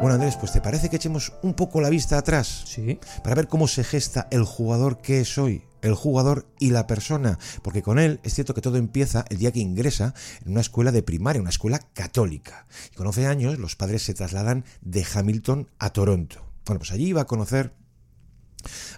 [0.00, 2.62] Bueno, Andrés, pues ¿te parece que echemos un poco la vista atrás?
[2.66, 3.00] Sí.
[3.24, 7.38] Para ver cómo se gesta el jugador que es hoy, el jugador y la persona.
[7.62, 10.14] Porque con él es cierto que todo empieza el día que ingresa
[10.44, 12.66] en una escuela de primaria, una escuela católica.
[12.92, 16.44] Y con 11 años los padres se trasladan de Hamilton a Toronto.
[16.66, 17.72] Bueno, pues allí iba a conocer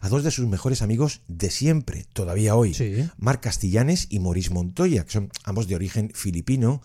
[0.00, 2.74] a dos de sus mejores amigos de siempre, todavía hoy.
[2.74, 3.08] Sí.
[3.18, 6.82] Marc Castillanes y Maurice Montoya, que son ambos de origen filipino.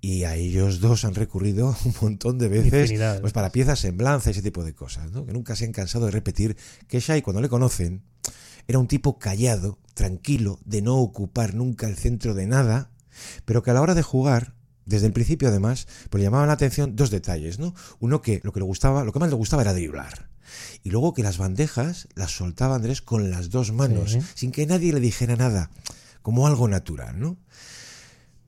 [0.00, 3.20] Y a ellos dos han recurrido un montón de veces Infinidad.
[3.20, 5.24] pues para piezas, semblanza, ese tipo de cosas, ¿no?
[5.24, 6.56] que nunca se han cansado de repetir
[6.88, 8.02] que Shai, cuando le conocen,
[8.68, 12.90] era un tipo callado, tranquilo, de no ocupar nunca el centro de nada,
[13.44, 14.54] pero que a la hora de jugar,
[14.86, 17.74] desde el principio además, pues le llamaban la atención dos detalles, ¿no?
[18.00, 20.28] Uno que lo que le gustaba, lo que más le gustaba era driblar.
[20.82, 24.20] Y luego que las bandejas las soltaba Andrés con las dos manos, Sí.
[24.34, 25.70] sin que nadie le dijera nada,
[26.22, 27.36] como algo natural, ¿no?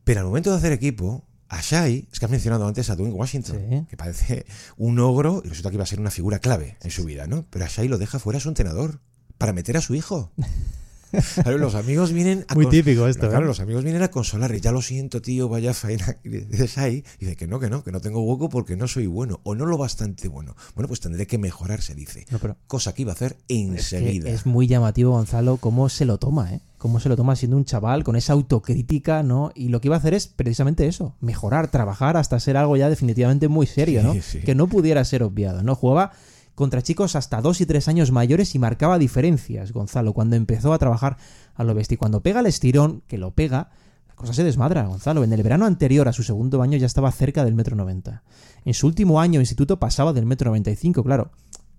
[0.05, 3.15] Pero al momento de hacer equipo, a Shai, es que has mencionado antes a Dwayne
[3.15, 3.87] Washington, Sí.
[3.89, 4.45] que parece
[4.77, 7.47] un ogro y resulta que iba a ser una figura clave en su vida, ¿no?
[7.51, 9.01] Pero a Shai lo deja fuera su entrenador
[9.45, 10.31] para meter a su hijo.
[11.45, 13.47] Claro, los amigos vienen a Muy típico esto, Claro, ¿eh?
[13.47, 14.53] los amigos vienen a consolar.
[14.57, 16.17] Ya lo siento, tío, vaya faena.
[16.25, 18.89] Y dices ahí, y dice que no, que no, que no tengo hueco porque no
[18.89, 20.57] soy bueno o no lo bastante bueno.
[20.75, 22.27] Bueno, pues tendré que mejorar, se dice.
[22.33, 24.29] No, pero- Cosa que iba a hacer Es, que enseguida.
[24.29, 26.61] es muy llamativo, Gonzalo, cómo se lo toma, ¿eh?
[26.79, 29.53] Cómo se lo toma siendo un chaval con esa autocrítica, ¿no?
[29.55, 32.91] Y lo que iba a hacer es precisamente eso, mejorar, trabajar hasta ser algo ya
[32.91, 34.15] definitivamente muy serio, Sí, ¿no?
[34.21, 34.41] sí.
[34.41, 35.77] Que no pudiera ser obviado, ¿no?
[35.77, 36.11] Jugaba
[36.55, 40.79] contra chicos hasta dos y tres años mayores y marcaba diferencias, Gonzalo, cuando empezó a
[40.79, 41.17] trabajar
[41.55, 41.99] a lo bestia.
[41.99, 43.71] Cuando pega el estirón, que lo pega,
[44.09, 45.25] la cosa se desmadra, Gonzalo.
[45.25, 48.23] En el verano anterior a su segundo año ya estaba cerca del metro noventa.
[48.65, 51.31] En su último año instituto pasaba del metro noventa y cinco, claro.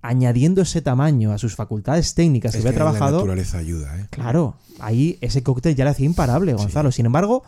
[0.01, 3.99] Añadiendo ese tamaño a sus facultades técnicas que Es había que La trabajado, naturaleza ayuda,
[3.99, 4.05] ¿eh?
[4.11, 6.91] Claro, ahí ese cóctel ya le hacía imparable, Gonzalo.
[6.91, 7.43] Sin embargo,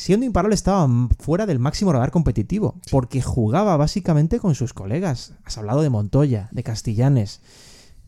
[0.00, 5.34] siendo imparable estaba fuera del máximo radar competitivo, porque jugaba básicamente con sus colegas.
[5.44, 7.42] Has hablado de Montoya, de Castillanes.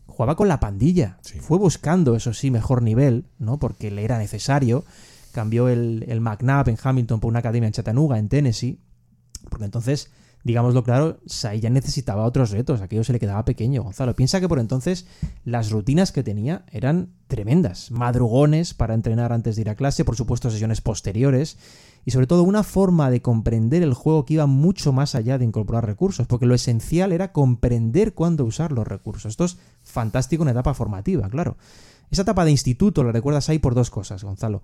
[0.07, 1.19] Jugaba con la pandilla.
[1.41, 3.59] Fue buscando, eso sí, mejor nivel, ¿no?
[3.59, 4.83] Porque le era necesario.
[5.33, 8.79] Cambió el, el McNabb en Hamilton por una academia en Chattanooga, en Tennessee.
[9.49, 10.09] Porque entonces,
[10.43, 12.81] digámoslo claro, Sai ya necesitaba otros retos.
[12.81, 14.15] Aquello se le quedaba pequeño, Gonzalo.
[14.15, 15.07] Piensa que por entonces
[15.45, 17.91] las rutinas que tenía eran tremendas.
[17.91, 21.57] Madrugones para entrenar antes de ir a clase, por supuesto sesiones posteriores.
[22.05, 25.45] Y sobre todo una forma de comprender el juego que iba mucho más allá de
[25.45, 26.27] incorporar recursos.
[26.27, 29.29] Porque lo esencial era comprender cuándo usar los recursos.
[29.29, 31.55] Esto es fantástico en etapa formativa, claro.
[32.11, 34.61] Esa etapa de instituto la recuerdas ahí por dos cosas, Gonzalo.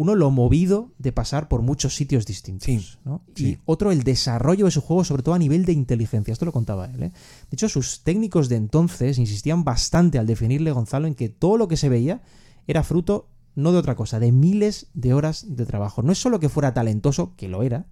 [0.00, 2.64] Uno, lo movido de pasar por muchos sitios distintos.
[2.64, 3.20] Sí, ¿no?
[3.34, 3.46] sí.
[3.46, 6.32] Y otro, el desarrollo de su juego, sobre todo a nivel de inteligencia.
[6.32, 7.02] Esto lo contaba él.
[7.02, 7.10] ¿eh?
[7.10, 11.68] De hecho, sus técnicos de entonces insistían bastante al definirle, Gonzalo, en que todo lo
[11.68, 12.22] que se veía
[12.66, 16.00] era fruto no de otra cosa, de miles de horas de trabajo.
[16.00, 17.84] No es solo que fuera talentoso, que lo era,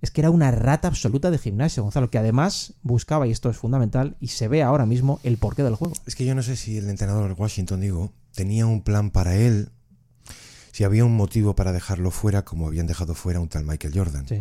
[0.00, 3.58] es que era una rata absoluta de gimnasio, Gonzalo, que además buscaba, y esto es
[3.58, 5.92] fundamental, y se ve ahora mismo el porqué del juego.
[6.06, 9.68] Es que yo no sé si el entrenador Washington, digo, tenía un plan para él,
[10.72, 14.26] si había un motivo para dejarlo fuera, como habían dejado fuera un tal Michael Jordan.
[14.28, 14.38] Sí.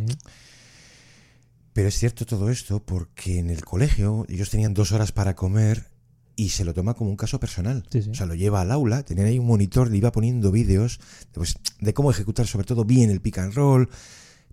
[1.74, 5.88] Pero es cierto todo esto porque en el colegio ellos tenían dos horas para comer
[6.36, 7.86] y se lo toma como un caso personal.
[7.92, 8.10] Sí, sí.
[8.12, 11.00] O sea, lo lleva al aula, tenían ahí un monitor, le iba poniendo vídeos
[11.34, 13.90] pues, de cómo ejecutar sobre todo bien el pick and roll.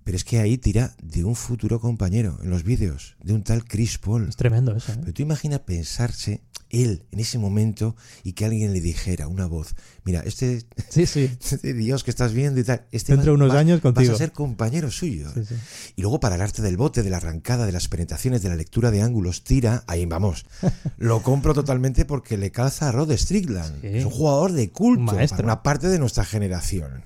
[0.06, 3.64] Pero es que ahí tira de un futuro compañero en los vídeos, de un tal
[3.64, 4.28] Chris Paul.
[4.28, 4.92] Es tremendo eso.
[4.92, 4.96] ¿eh?
[5.00, 9.74] Pero tú imaginas pensarse él en ese momento y que alguien le dijera una voz,
[10.04, 11.28] mira, este, Sí, sí.
[11.50, 14.14] este Dios que estás viendo y tal, este Dentro de unos va- años vas contigo.
[14.14, 15.28] a ser compañero suyo.
[15.34, 15.54] Sí.
[15.96, 18.54] Y luego para el arte del bote, de la arrancada, de las penetraciones, de la
[18.56, 20.46] lectura de ángulos, tira, ahí vamos.
[20.98, 23.84] Lo compro totalmente porque le calza a Rod Strickland.
[23.84, 27.02] Es un jugador de culto Un para una parte de nuestra generación.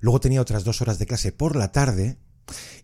[0.00, 2.18] Luego tenía otras dos horas de clase por la tarde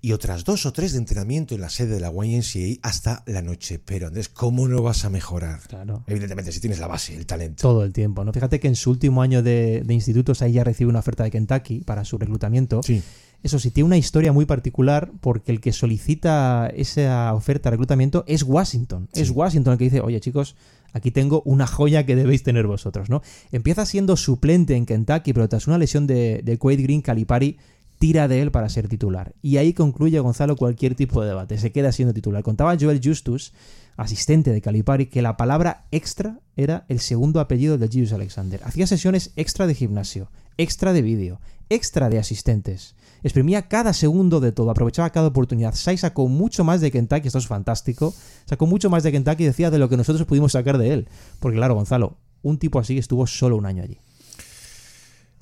[0.00, 3.42] y otras dos o tres de entrenamiento en la sede de la YNCA hasta la
[3.42, 3.78] noche.
[3.78, 5.60] Pero Andrés, ¿cómo no vas a mejorar?
[5.68, 6.04] Claro.
[6.06, 7.62] Evidentemente, si tienes la base, el talento.
[7.62, 8.32] Todo el tiempo, ¿no?
[8.32, 11.30] Fíjate que en su último año de, de institutos ahí ya recibe una oferta de
[11.30, 12.82] Kentucky para su reclutamiento.
[12.82, 13.02] Sí.
[13.44, 18.24] Eso sí, tiene una historia muy particular porque el que solicita esa oferta de reclutamiento
[18.26, 19.10] es Washington.
[19.12, 20.56] Es Washington el que dice, oye chicos,
[20.94, 23.20] aquí tengo una joya que debéis tener vosotros, ¿no?
[23.52, 27.58] Empieza siendo suplente en Kentucky, pero tras una lesión de, de Quaid Green, Calipari
[28.04, 29.34] tira de él para ser titular.
[29.40, 31.56] Y ahí concluye Gonzalo cualquier tipo de debate.
[31.56, 32.42] Se queda siendo titular.
[32.42, 33.54] Contaba Joel Justus,
[33.96, 38.60] asistente de Calipari, que la palabra extra era el segundo apellido de Gilles Alexander.
[38.62, 41.40] Hacía sesiones extra de gimnasio, extra de vídeo,
[41.70, 42.94] extra de asistentes.
[43.22, 45.74] Exprimía cada segundo de todo, aprovechaba cada oportunidad.
[45.74, 48.12] Sai sacó mucho más de Kentucky, esto es fantástico.
[48.44, 51.08] Sacó mucho más de Kentucky decía de lo que nosotros pudimos sacar de él.
[51.40, 53.98] Porque claro, Gonzalo, un tipo así estuvo solo un año allí.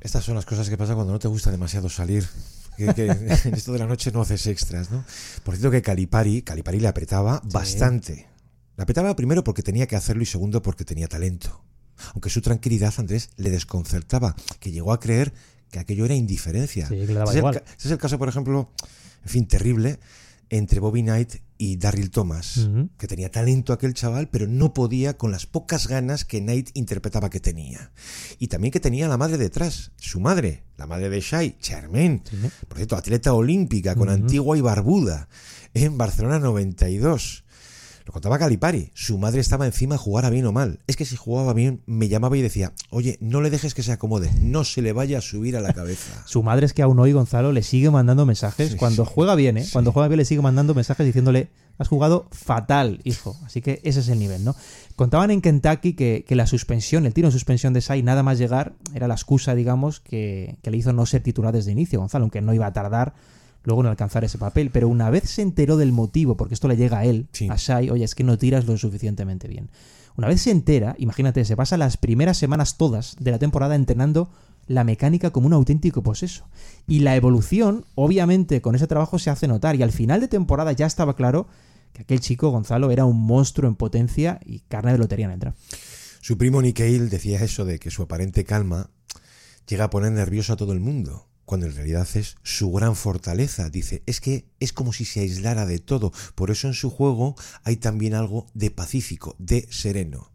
[0.03, 2.29] Estas son las cosas que pasa cuando no te gusta demasiado salir.
[2.77, 3.07] Que, que
[3.45, 5.05] en esto de la noche no haces extras, ¿no?
[5.45, 8.29] Por cierto que Calipari, Calipari le apretaba bastante.
[8.77, 11.63] Le apretaba primero porque tenía que hacerlo y segundo porque tenía talento.
[12.15, 15.33] Aunque su tranquilidad, Andrés, le desconcertaba, que llegó a creer
[15.71, 16.89] que aquello era indiferencia.
[16.89, 18.71] Sí, Este es el este es el caso, por ejemplo,
[19.23, 20.01] en fin, terrible,
[20.49, 25.31] entre Bobby Knight y Darryl Thomas, que tenía talento aquel chaval, pero no podía con
[25.31, 27.93] las pocas ganas que Knight interpretaba que tenía.
[28.41, 32.25] Y también que tenía la madre detrás, su madre, la madre de Shai, Charmaine,
[32.67, 34.09] por cierto, atleta olímpica con.
[34.09, 35.29] Antigua y Barbuda,
[35.73, 37.45] en Barcelona 92.
[38.05, 40.81] Lo contaba Calipari, su madre estaba encima jugara bien o mal.
[40.87, 43.93] Es que si jugaba bien, me llamaba y decía, oye, no le dejes que se
[43.93, 46.23] acomode, no se le vaya a subir a la cabeza.
[46.27, 48.73] Su madre es que aún hoy Gonzalo le sigue mandando mensajes.
[48.73, 49.13] Sí, Cuando sí.
[49.15, 49.67] juega bien, ¿eh?
[49.73, 53.37] Cuando juega bien le sigue mandando mensajes diciéndole, has jugado fatal, hijo.
[53.45, 54.55] Así que ese es el nivel, ¿no?
[54.97, 58.39] Contaban en Kentucky que, que la suspensión, el tiro en suspensión de Sai, nada más
[58.39, 62.25] llegar, era la excusa, digamos, que, que le hizo no ser titular desde inicio, Gonzalo,
[62.25, 63.15] aunque no iba a tardar
[63.65, 64.71] luego en alcanzar ese papel.
[64.71, 67.49] Pero una vez se enteró del motivo, porque esto le llega a él, Sí.
[67.51, 69.71] a Sai, oye, es que no tiras lo suficientemente bien.
[70.17, 74.31] Una vez se entera, imagínate, se pasa las primeras semanas todas de la temporada entrenando
[74.67, 76.45] la mecánica como un auténtico poseso.
[76.87, 79.75] Y la evolución, obviamente, con ese trabajo se hace notar.
[79.77, 81.47] Y al final de temporada ya estaba claro
[81.93, 85.41] que aquel chico, Gonzalo, era un monstruo en potencia y carne de lotería en el
[85.41, 85.59] draft.
[86.21, 88.91] Su primo Nikhil decía eso de que su aparente calma
[89.67, 93.69] llega a poner nervioso a todo el mundo, cuando en realidad es su gran fortaleza.
[93.71, 97.35] Dice, es que es como si se aislara de todo, por eso en su juego
[97.65, 100.31] hay también algo de pacífico, de sereno.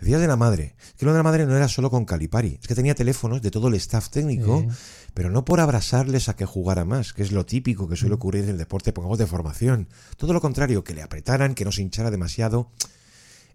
[0.00, 2.66] Decías de la madre, que lo de la madre no era solo con Calipari, es
[2.68, 4.76] que tenía teléfonos de todo el staff técnico, Sí.
[5.14, 8.44] pero no por abrazarles a que jugara más, que es lo típico que suele ocurrir
[8.44, 9.88] en el deporte, pongamos de formación.
[10.16, 12.70] Todo lo contrario, que le apretaran, que no se hinchara demasiado,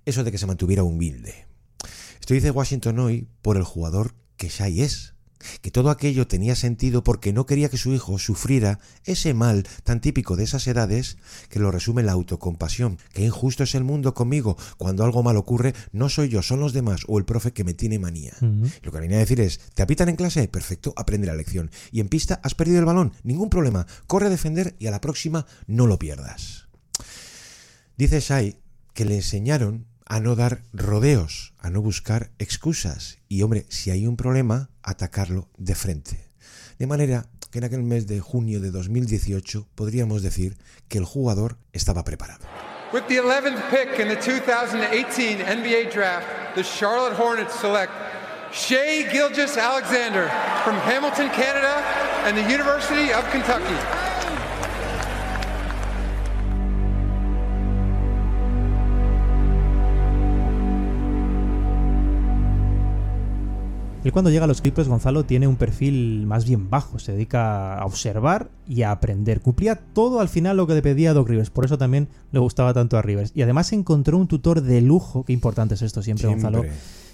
[0.06, 1.46] eso de que se mantuviera humilde.
[2.20, 5.14] Esto dice Washington hoy por el jugador que Shai es.
[5.62, 10.02] Que todo aquello tenía sentido porque no quería que su hijo sufriera ese mal tan
[10.02, 11.18] típico de esas edades
[11.50, 12.98] que lo resume la autocompasión.
[13.14, 14.58] Que injusto es el mundo conmigo.
[14.78, 17.74] Cuando algo mal ocurre, no soy yo, son los demás o el profe que me
[17.74, 18.34] tiene manía.
[18.82, 20.48] Lo que venía a decir es, ¿te apitan en clase?
[20.48, 21.72] Perfecto, aprende la lección.
[21.92, 23.88] Y en pista has perdido el balón, ningún problema.
[24.08, 26.68] Corre a defender y a la próxima no lo pierdas.
[27.98, 28.60] Dice Shai
[28.94, 33.20] que le enseñaron a no dar rodeos, a no buscar excusas.
[33.30, 36.20] Y hombre, si hay un problema, atacarlo de frente.
[36.80, 41.58] De manera que en aquel mes de junio de 2018 podríamos decir que el jugador
[41.74, 42.46] estaba preparado.
[42.92, 47.94] With the 11th pick in the 2018 NBA Draft, the Charlotte Hornets select
[48.52, 50.28] Shea Gilgis Alexander
[50.64, 51.84] from Hamilton, Canada,
[52.26, 53.99] and the University of Kentucky.
[64.10, 67.78] Él cuando llega a los Clippers, Gonzalo tiene un perfil más bien bajo, se dedica
[67.78, 69.40] a observar y a aprender.
[69.40, 72.74] Cumplía todo al final lo que le pedía Doc Rivers, por eso también le gustaba
[72.74, 73.32] tanto a Rivers.
[73.36, 76.42] Y además encontró un tutor de lujo, qué importante es esto siempre, Siempre.
[76.42, 76.74] Gonzalo,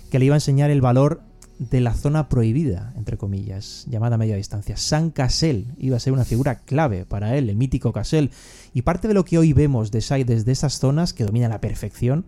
[0.09, 1.21] que le iba a enseñar el valor
[1.59, 4.77] de la zona prohibida, entre comillas, llamada media distancia.
[4.77, 8.31] San Cassell iba a ser una figura clave para él, el mítico Cassell.
[8.73, 11.49] Y parte de lo que hoy vemos de Sai desde esas zonas, que domina a
[11.49, 12.25] la perfección,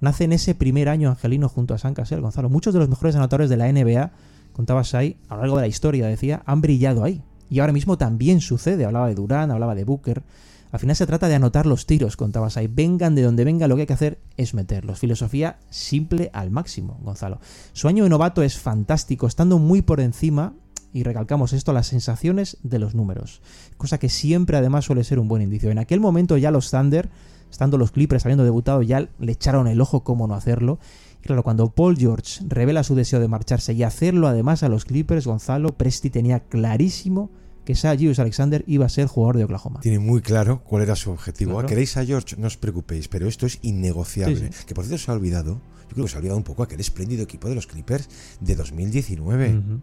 [0.00, 2.48] nace en ese primer año angelino junto a San Cassell, Gonzalo.
[2.48, 4.10] Muchos de los mejores anotadores de la NBA,
[4.52, 7.22] contaba Sai, a lo largo de la historia, decía, han brillado ahí.
[7.50, 8.84] Y ahora mismo también sucede.
[8.84, 10.22] Hablaba de Durán, hablaba de Booker.
[10.70, 12.66] Al final se trata de anotar los tiros, contaba Sai.
[12.66, 14.98] Vengan de donde venga, lo que hay que hacer es meterlos.
[14.98, 17.40] Filosofía simple al máximo, Gonzalo.
[17.72, 20.52] Su año de novato es fantástico, estando muy por encima,
[20.92, 23.40] y recalcamos esto, las sensaciones de los números.
[23.76, 25.70] Cosa que siempre además suele ser un buen indicio.
[25.70, 27.08] En aquel momento ya los Thunder,
[27.50, 30.78] estando los Clippers habiendo debutado, ya le echaron el ojo cómo no hacerlo.
[31.22, 34.84] Y claro, cuando Paul George revela su deseo de marcharse y hacerlo además a los
[34.84, 37.30] Clippers, Gonzalo Presti tenía clarísimo
[37.68, 39.80] que Sajus Alexander iba a ser jugador de Oklahoma.
[39.80, 41.52] Tiene muy claro cuál era su objetivo.
[41.52, 41.68] Claro.
[41.68, 42.36] ¿Queréis a George?
[42.38, 44.52] No os preocupéis, pero esto es innegociable.
[44.52, 46.62] Sí, Que por cierto se ha olvidado, yo creo que se ha olvidado un poco
[46.62, 48.08] aquel espléndido equipo de los Clippers
[48.40, 49.58] de 2019.
[49.58, 49.80] Ujú.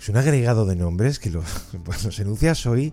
[0.00, 1.44] Es un agregado de nombres que los,
[1.84, 2.92] pues, los enuncias hoy.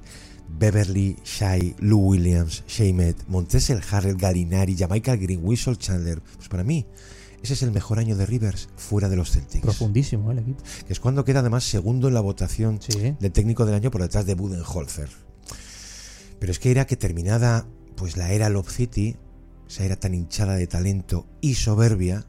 [0.49, 6.21] Beverly, Shai, Lou Williams, Shamet, Montesel Harrell, Galinari, Jamaica Green, Whistle Chandler.
[6.21, 6.85] Pues para mí,
[7.43, 9.63] ese es el mejor año de Rivers fuera de los Celtics.
[9.63, 10.33] Profundísimo ¿eh?
[10.33, 10.63] el equipo.
[10.87, 13.15] Que es cuando queda además segundo en la votación Sí.
[13.19, 15.09] del técnico del año por detrás de Budenholzer.
[16.39, 19.15] Pero es que era que terminada pues la era Love City,
[19.69, 22.27] esa era tan hinchada de talento y soberbia,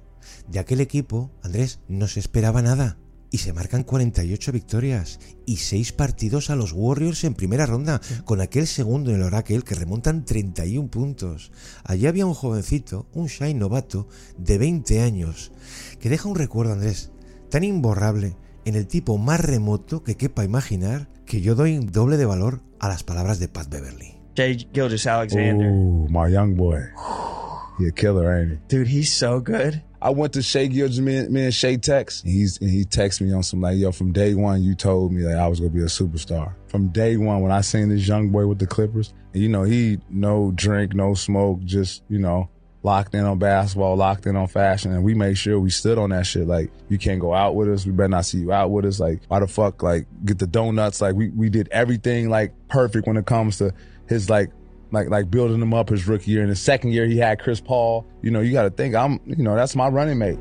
[0.49, 2.99] de aquel equipo, Andrés, no se esperaba nada.
[3.31, 8.41] Y se marcan 48 victorias y 6 partidos a los Warriors en primera ronda, con
[8.41, 11.53] aquel segundo en el Oracle que remontan 31 puntos.
[11.85, 14.09] Allí había un jovencito, un Shine novato,
[14.39, 15.53] de 20 años,
[16.01, 17.11] que deja un recuerdo, Andrés,
[17.51, 22.17] tan imborrable en el tipo más remoto que quepa imaginar que yo doy un doble
[22.17, 24.15] de valor a las palabras de Pat Beverly.
[24.37, 25.69] Jay Gilgis Alexander.
[25.71, 26.81] Ooh, my young boy.
[27.79, 28.59] He a killer, ain't he?
[28.69, 29.83] Dude, he's so good.
[30.07, 32.23] I went to Shay Gilgis, me, me and Shay text.
[32.23, 35.12] And he's and he texted me on some like, yo, from day one, you told
[35.12, 36.55] me that I was gonna be a superstar.
[36.69, 39.64] From day one, when I seen this young boy with the Clippers, and you know,
[39.64, 42.49] he no drink, no smoke, just you know,
[42.85, 46.11] locked in on basketball, locked in on fashion, and we made sure we stood on
[46.11, 46.47] that shit.
[46.47, 47.85] Like, you can't go out with us.
[47.85, 49.01] We better not see you out with us.
[49.01, 51.01] Like, why the fuck, like, get the donuts?
[51.01, 53.74] Like, we we did everything like perfect when it comes to
[54.09, 54.53] his like
[54.97, 56.42] like like building him up his rookie year.
[56.42, 58.05] In the second year, he had Chris Paul.
[58.22, 60.38] You know, you got to think I'm, you know, that's my running mate.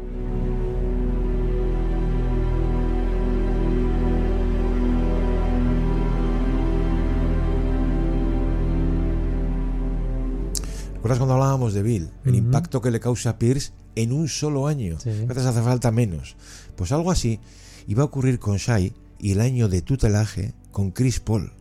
[10.95, 12.09] ¿Recuerdas cuando hablábamos de Bill?
[12.25, 12.37] El Ujú.
[12.37, 14.99] impacto que le causa Pierce en un solo año.
[14.99, 15.09] Sí.
[15.09, 16.35] A veces hace falta menos.
[16.75, 17.39] Pues algo así
[17.87, 21.51] iba a ocurrir con Shai y el año de tutelaje con Chris Paul.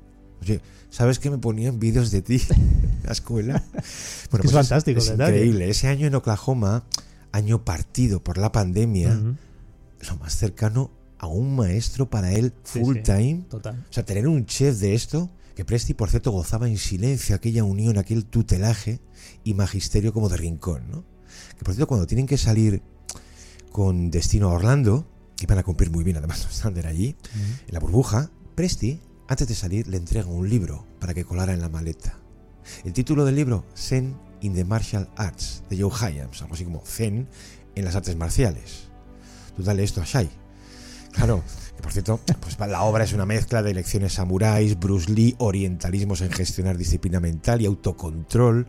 [0.40, 0.60] Oye,
[0.94, 3.64] ¿sabes que me ponían vídeos de ti en la escuela?
[4.30, 5.70] Bueno, que es fantástico Es, increíble.
[5.70, 6.84] Ese año en Oklahoma,
[7.30, 13.02] año partido por la pandemia, lo más cercano a un maestro para él full sí,
[13.02, 13.44] time.
[13.48, 13.84] total.
[13.88, 17.62] O sea, tener un chef de esto, que Presti, por cierto, gozaba en silencio aquella
[17.62, 19.00] unión, aquel tutelaje
[19.44, 21.04] y magisterio como de rincón, ¿no?
[21.56, 22.82] Que por cierto, cuando tienen que salir
[23.70, 25.06] con destino a Orlando,
[25.40, 27.16] iban a cumplir muy bien además los Thunder allí,
[27.68, 31.60] en la burbuja, Presti, antes de salir, le entrega un libro para que colara en
[31.60, 32.18] la maleta.
[32.84, 36.82] El título del libro, Zen in the Martial Arts, de Joe Hyams, algo así como
[36.84, 37.28] Zen
[37.74, 38.88] en las artes marciales.
[39.56, 40.28] Tú dale esto a Shai.
[41.12, 41.42] Claro,
[41.76, 46.20] que por cierto, pues la obra es una mezcla de lecciones samuráis, Bruce Lee, orientalismos
[46.20, 48.66] en gestionar disciplina mental y autocontrol,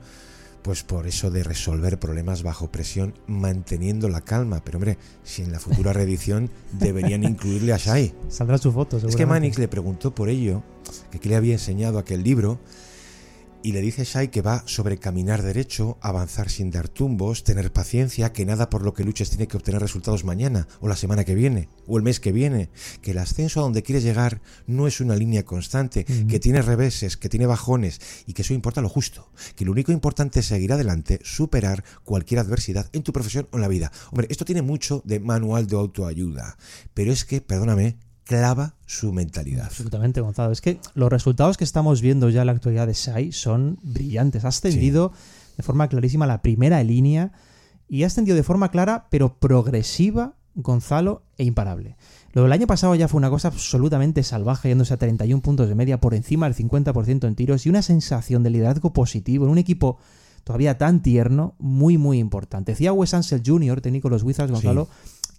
[0.66, 4.64] pues por eso de resolver problemas bajo presión manteniendo la calma.
[4.66, 8.16] Pero hombre, si en la futura reedición deberían incluirle a Shai.
[8.30, 9.28] Saldrá su foto, Es que.
[9.28, 10.64] Manix le preguntó por ello,
[11.12, 12.58] que qué le había enseñado aquel libro,
[13.66, 18.32] y le dice Shai que va sobre caminar derecho, avanzar sin dar tumbos, tener paciencia,
[18.32, 21.34] que nada por lo que luches tiene que obtener resultados mañana, o la semana que
[21.34, 22.70] viene, o el mes que viene,
[23.02, 27.18] que el ascenso a donde quieres llegar no es una línea constante, que tiene reveses,
[27.18, 30.72] que tiene bajones, y que eso importa lo justo, que lo único importante es seguir
[30.72, 33.92] adelante, superar cualquier adversidad en tu profesión o en la vida.
[34.12, 36.56] Hombre, esto tiene mucho de manual de autoayuda,
[36.94, 39.66] pero es que, perdóname, clava su mentalidad.
[39.68, 40.52] Absolutamente, Gonzalo.
[40.52, 44.44] Es que los resultados que estamos viendo ya en la actualidad de Sai son brillantes.
[44.44, 45.14] Ha ascendido
[45.56, 47.32] de forma clarísima la primera línea
[47.88, 51.98] y ha ascendido de forma clara, pero progresiva, Gonzalo, e imparable.
[52.34, 55.76] Lo del año pasado ya fue una cosa absolutamente salvaje, yéndose a 31 puntos de
[55.76, 59.58] media por encima del 50% en tiros y una sensación de liderazgo positivo en un
[59.58, 60.00] equipo
[60.44, 62.74] todavía tan tierno, muy, muy importante.
[62.74, 64.88] Decía Wes Ansel Jr., técnico de los Wizards, Gonzalo,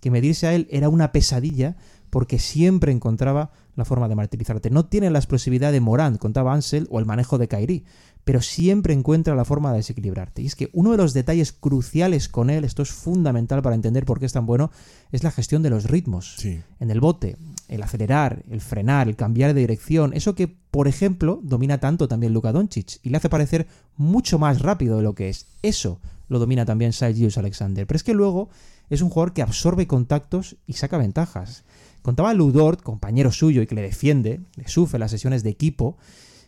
[0.00, 1.76] que medirse a él era una pesadilla
[2.10, 4.70] porque siempre encontraba la forma de martirizarte.
[4.70, 7.84] No tiene la explosividad de Morant, contaba Ansel, o el manejo de Kyrie,
[8.24, 10.42] pero siempre encuentra la forma de desequilibrarte.
[10.42, 14.04] Y es que uno de los detalles cruciales con él, esto es fundamental para entender
[14.04, 14.70] por qué es tan bueno,
[15.12, 16.34] es la gestión de los ritmos.
[16.38, 16.60] Sí.
[16.80, 17.36] En el bote,
[17.68, 22.32] el acelerar, el frenar, el cambiar de dirección, eso que, por ejemplo, domina tanto también
[22.32, 25.46] Luka Doncic y le hace parecer mucho más rápido de lo que es.
[25.62, 27.86] Eso lo domina también Gilgeous Alexander.
[27.86, 28.48] Pero es que luego
[28.90, 31.64] es un jugador que absorbe contactos y saca ventajas.
[32.06, 35.96] Contaba Ludort, compañero suyo y que le defiende, le sufre las sesiones de equipo,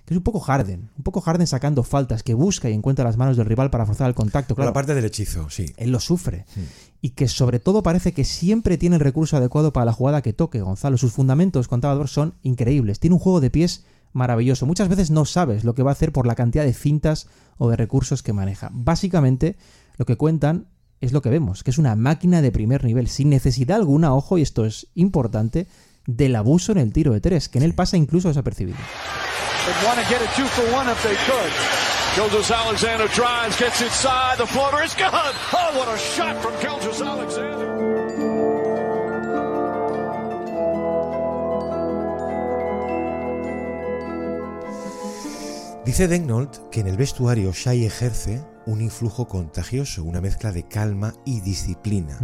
[0.05, 3.17] que es un poco Harden, un poco Harden sacando faltas, que busca y encuentra las
[3.17, 4.55] manos del rival para forzar el contacto.
[4.55, 5.75] Por Claro, la parte del hechizo, sí.
[5.77, 6.45] él lo sufre.
[7.01, 10.33] Y que sobre todo parece que siempre tiene el recurso adecuado para la jugada que
[10.33, 10.97] toque, Gonzalo.
[10.97, 13.01] Sus fundamentos, contaba Dor, son increíbles.
[13.01, 14.65] Tiene un juego de pies maravilloso.
[14.65, 17.69] Muchas veces no sabes lo que va a hacer por la cantidad de fintas o
[17.69, 18.71] de recursos que maneja.
[18.73, 19.57] Básicamente,
[19.97, 20.69] lo que cuentan
[21.01, 24.39] es lo que vemos, que es una máquina de primer nivel, sin necesidad alguna, ojo,
[24.39, 25.67] y esto es importante,
[26.07, 28.79] del abuso en el tiro de tres, que en él pasa incluso desapercibido.
[29.67, 31.53] They'd want to get a two for one if they could.
[32.15, 35.35] Gilgis Alexander drives, gets inside, the floater is good.
[35.53, 37.69] Oh, what a shot from Gilgis Alexander.
[45.85, 51.15] Dice Degnold que en el vestuario Shai ejerce un influjo contagioso, una mezcla de calma
[51.25, 52.19] y disciplina,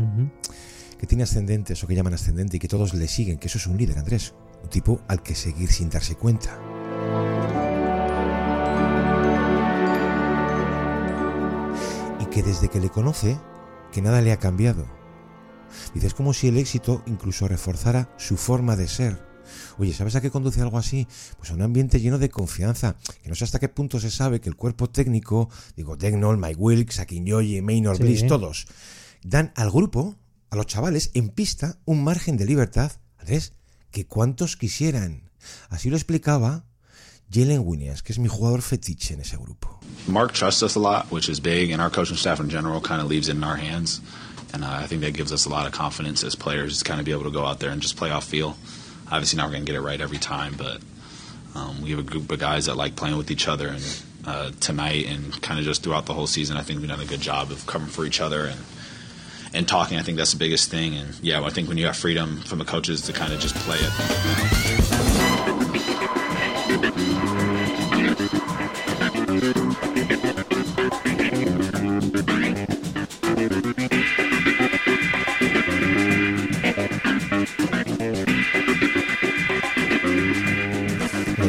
[0.98, 3.66] que tiene ascendentes o que llaman ascendente y que todos le siguen, que eso es
[3.66, 6.60] un líder, Andrés, un tipo al que seguir sin darse cuenta.
[12.20, 13.38] Y que desde que le conoce,
[13.90, 14.86] que nada le ha cambiado.
[15.94, 19.33] Dice, es como si el éxito incluso reforzara su forma de ser.
[19.78, 21.06] Oye, ¿sabes a qué conduce algo así?
[21.38, 24.40] Pues a un ambiente lleno de confianza, que no sé hasta qué punto se sabe
[24.40, 28.02] que el cuerpo técnico, digo, Degnol, Mike Wilkes, Akinyoyi, Maynard Sí.
[28.02, 28.66] Bliss, todos,
[29.22, 30.16] dan al grupo,
[30.50, 33.52] a los chavales, en pista, un margen de libertad, Andrés,
[33.90, 35.30] que cuantos quisieran.
[35.68, 36.64] Así lo explicaba
[37.32, 39.80] Jalen Williams, que es mi jugador fetiche en ese grupo.
[40.06, 43.00] Mark trusts us a lot, which is big, and our coaching staff in general kind
[43.00, 44.00] of leaves it in our hands.
[44.52, 47.00] And uh, I think that gives us a lot of confidence as players to kind
[47.00, 48.56] of be able to go out there and just play off feel.
[49.14, 50.80] Obviously, not going to get it right every time, but
[51.54, 53.68] um, we have a group of guys that like playing with each other.
[53.68, 56.98] And uh, tonight and kind of just throughout the whole season, I think we've done
[56.98, 58.58] a good job of covering for each other and
[59.52, 59.98] and talking.
[59.98, 60.96] I think that's the biggest thing.
[60.96, 63.54] And yeah, I think when you have freedom from the coaches to kind of just
[63.54, 63.78] play
[69.78, 69.93] it.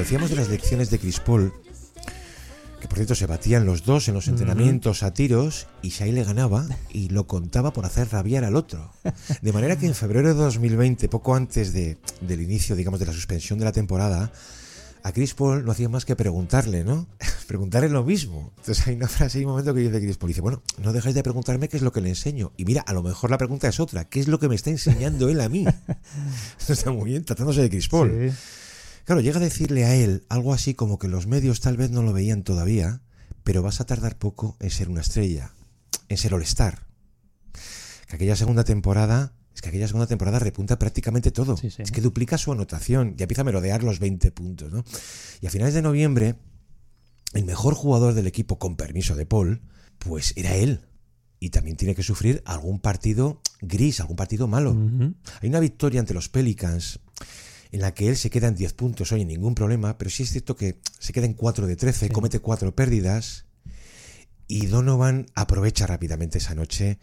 [0.06, 1.51] Decíamos de las lecciones de Chris Paul,
[2.80, 6.24] que por cierto se batían los dos en los entrenamientos a tiros y Shai le
[6.24, 8.91] ganaba y lo contaba por hacer rabiar al otro.
[9.41, 13.14] De manera que en febrero de 2020, poco antes de, del inicio, digamos, de la
[13.14, 14.32] suspensión de la temporada,
[15.01, 17.08] a Chris Paul no hacía más que preguntarle, ¿no?
[17.47, 18.53] preguntarle lo mismo.
[18.58, 21.16] Entonces hay una frase, hay un momento que dice Chris Paul, dice, bueno, no dejáis
[21.16, 22.51] de preguntarme qué es lo que le enseño.
[22.58, 24.70] Y mira, a lo mejor la pregunta es otra, ¿qué es lo que me está
[24.70, 25.66] enseñando él a mí?
[26.60, 28.30] Esto está muy bien, tratándose de Chris Paul.
[28.30, 28.64] Sí.
[29.06, 32.01] Claro, llega a decirle a él algo así como que los medios tal vez no
[32.01, 33.01] lo veían todavía,
[33.43, 35.53] pero vas a tardar poco en ser una estrella,
[36.10, 36.88] en ser All-Star.
[38.08, 41.56] Que aquella segunda temporada, es que aquella segunda temporada repunta prácticamente todo.
[41.56, 41.84] Sí, sí.
[41.84, 44.84] Es que duplica su anotación, ya empieza a merodear los 20 puntos, ¿no?
[45.39, 46.36] Y a finales de noviembre,
[47.34, 49.62] el mejor jugador del equipo, con permiso de Paul,
[49.99, 50.82] pues era él.
[51.39, 54.76] Y también tiene que sufrir algún partido gris, algún partido malo.
[55.41, 57.01] Hay una victoria ante los Pelicans
[57.76, 60.30] en la que él se queda en 10 puntos, oye, ningún problema, pero sí es
[60.30, 63.48] cierto que se queda en 4 de 13, comete 4 pérdidas
[64.48, 67.00] y Donovan aprovecha rápidamente esa noche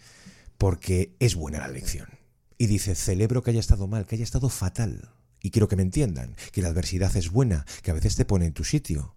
[0.56, 2.08] porque es buena la lección.
[2.56, 5.10] Y dice, celebro que haya estado mal, que haya estado fatal.
[5.42, 8.46] Y quiero que me entiendan, que la adversidad es buena, que a veces te pone
[8.46, 9.16] en tu sitio.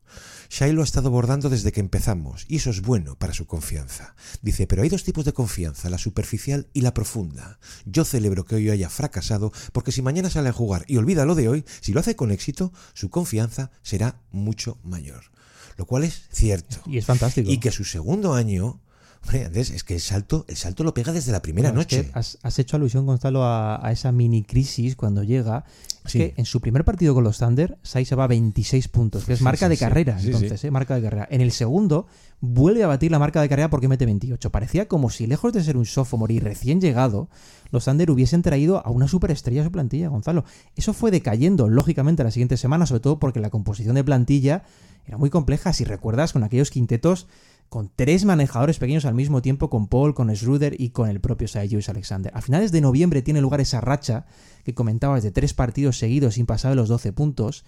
[0.49, 4.15] Shai lo ha estado bordando desde que empezamos, y eso es bueno para su confianza.
[4.41, 7.59] Dice, pero hay dos tipos de confianza, la superficial y la profunda.
[7.85, 11.35] Yo celebro que hoy haya fracasado, porque si mañana sale a jugar y olvida lo
[11.35, 15.23] de hoy, si lo hace con éxito, su confianza será mucho mayor.
[15.77, 16.81] Lo cual es cierto.
[16.85, 17.51] Y es fantástico.
[17.51, 18.81] Y que su segundo año,
[19.33, 22.05] Andrés, es que el salto, el salto lo pega desde la primera No, es noche.
[22.05, 25.65] que has, has hecho alusión, Gonzalo, a, a esa mini crisis cuando llega.
[26.05, 26.19] Es Sí.
[26.19, 29.33] que en su primer partido con los Thunder, Sai se va a 26 puntos, que
[29.33, 29.79] es marca sí, de sí.
[29.79, 30.63] carrera, entonces.
[30.63, 30.69] ¿eh?
[30.69, 31.27] marca de carrera.
[31.31, 32.05] En el segundo,
[32.41, 34.51] vuelve a batir la marca de carrera porque mete 28.
[34.51, 37.27] Parecía como si, lejos de ser un sophomore y recién llegado,
[37.71, 40.45] los Thunder hubiesen traído a una superestrella a su plantilla, Gonzalo.
[40.75, 44.61] Eso fue decayendo, lógicamente, la siguiente semana, sobre todo porque la composición de plantilla
[45.07, 45.73] era muy compleja.
[45.73, 47.25] Si recuerdas, con aquellos quintetos
[47.69, 51.47] con tres manejadores pequeños al mismo tiempo, con Paul, con Schroeder y con el propio
[51.47, 52.31] Gilgeous Alexander.
[52.35, 54.25] A finales de noviembre tiene lugar esa racha
[54.63, 57.65] que comentabas de tres partidos seguidos sin pasar de los 12 puntos.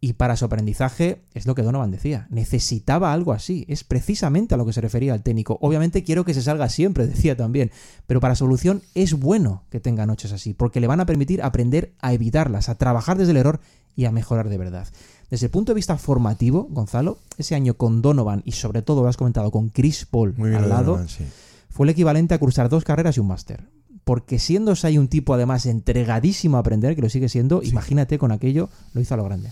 [0.00, 3.64] Y para su aprendizaje, es lo que Donovan decía, necesitaba algo así.
[3.68, 5.58] Es precisamente a lo que se refería el técnico.
[5.60, 7.72] Obviamente quiero que se salga siempre, decía también.
[8.06, 11.94] Pero para solución es bueno que tenga noches así, porque le van a permitir aprender
[12.00, 13.60] a evitarlas, a trabajar desde el error
[13.96, 14.86] y a mejorar de verdad.
[15.30, 19.08] Desde el punto de vista formativo, Gonzalo, ese año con Donovan y sobre todo, lo
[19.08, 21.24] has comentado, con Chris Paul Muy al lado, Donovan, sí.
[21.68, 23.68] fue el equivalente a cursar dos carreras y un máster.
[24.04, 28.32] Porque siendo hay un tipo además entregadísimo a aprender, que lo sigue siendo, imagínate con
[28.32, 29.50] aquello, lo hizo a lo grande.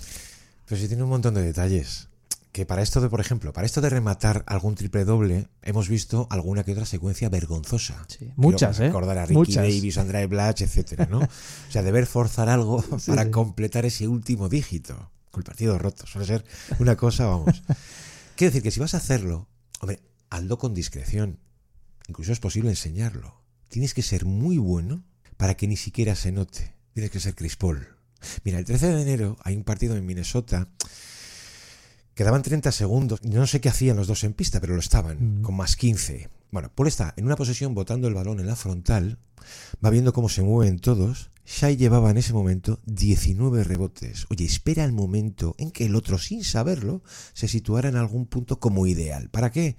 [0.67, 2.09] Pero sí tiene un montón de detalles.
[2.53, 6.27] Que para esto de, por ejemplo, para esto de rematar algún triple doble, hemos visto
[6.31, 8.03] alguna que otra secuencia vergonzosa.
[8.09, 8.89] Sí, muchas, Quiero ¿eh?
[8.89, 9.57] Recordar a Ricky Muchas.
[9.57, 11.19] Davis, Andrea Blatch, etcétera, ¿no?
[11.69, 15.11] o sea, deber forzar algo para completar ese último dígito.
[15.41, 16.07] El partido roto.
[16.07, 16.45] Suele ser
[16.79, 17.63] una cosa, vamos.
[18.37, 19.49] Quiero decir que si vas a hacerlo,
[19.81, 21.39] hombre, hazlo con discreción.
[22.09, 23.43] Incluso es posible enseñarlo.
[23.69, 25.05] Tienes que ser muy bueno
[25.37, 26.75] para que ni siquiera se note.
[26.95, 27.97] Tienes que ser Chris Paul.
[28.45, 30.69] Mira, el 13 de enero hay un partido en Minnesota.
[32.17, 33.23] Quedaban 30 segundos.
[33.25, 36.31] No sé qué hacían los dos en pista, pero lo estaban, con más 15.
[36.51, 39.19] Bueno, Paul está en una posesión botando el balón en la frontal,
[39.85, 41.29] va viendo cómo se mueven todos.
[41.45, 44.25] Shai llevaba en ese momento 19 rebotes.
[44.31, 47.03] Oye, espera el momento en que el otro, sin saberlo,
[47.35, 49.29] se situara en algún punto como ideal.
[49.29, 49.77] ¿Para qué?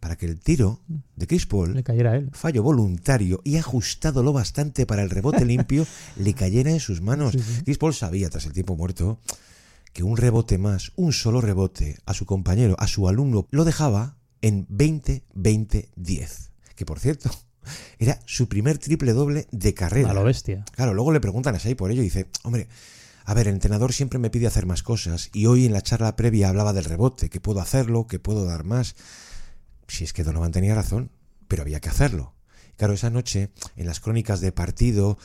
[0.00, 0.80] Para que el tiro
[1.16, 2.30] de Chris Paul, Le cayera a él.
[2.32, 7.36] fallo voluntario y ajustado lo bastante para el rebote limpio, le cayera en sus manos.
[7.64, 9.20] Chris Paul sabía, tras el tiempo muerto,
[9.94, 14.18] que un rebote más, un solo rebote a su compañero, a su alumno, lo dejaba
[14.42, 16.50] en 20-20-10.
[16.74, 17.30] Que por cierto,
[17.98, 20.10] era su primer triple doble de carrera.
[20.10, 20.64] A lo bestia.
[20.72, 22.68] Claro, luego le preguntan a Shai por ello y dice, hombre,
[23.24, 26.16] a ver, el entrenador siempre me pide hacer más cosas y hoy en la charla
[26.16, 28.96] previa hablaba del rebote, que puedo hacerlo, que puedo dar más.
[29.86, 31.12] Si es que Donovan tenía razón,
[31.46, 32.34] pero había que hacerlo.
[32.76, 35.18] Claro, esa noche, en las crónicas de partido,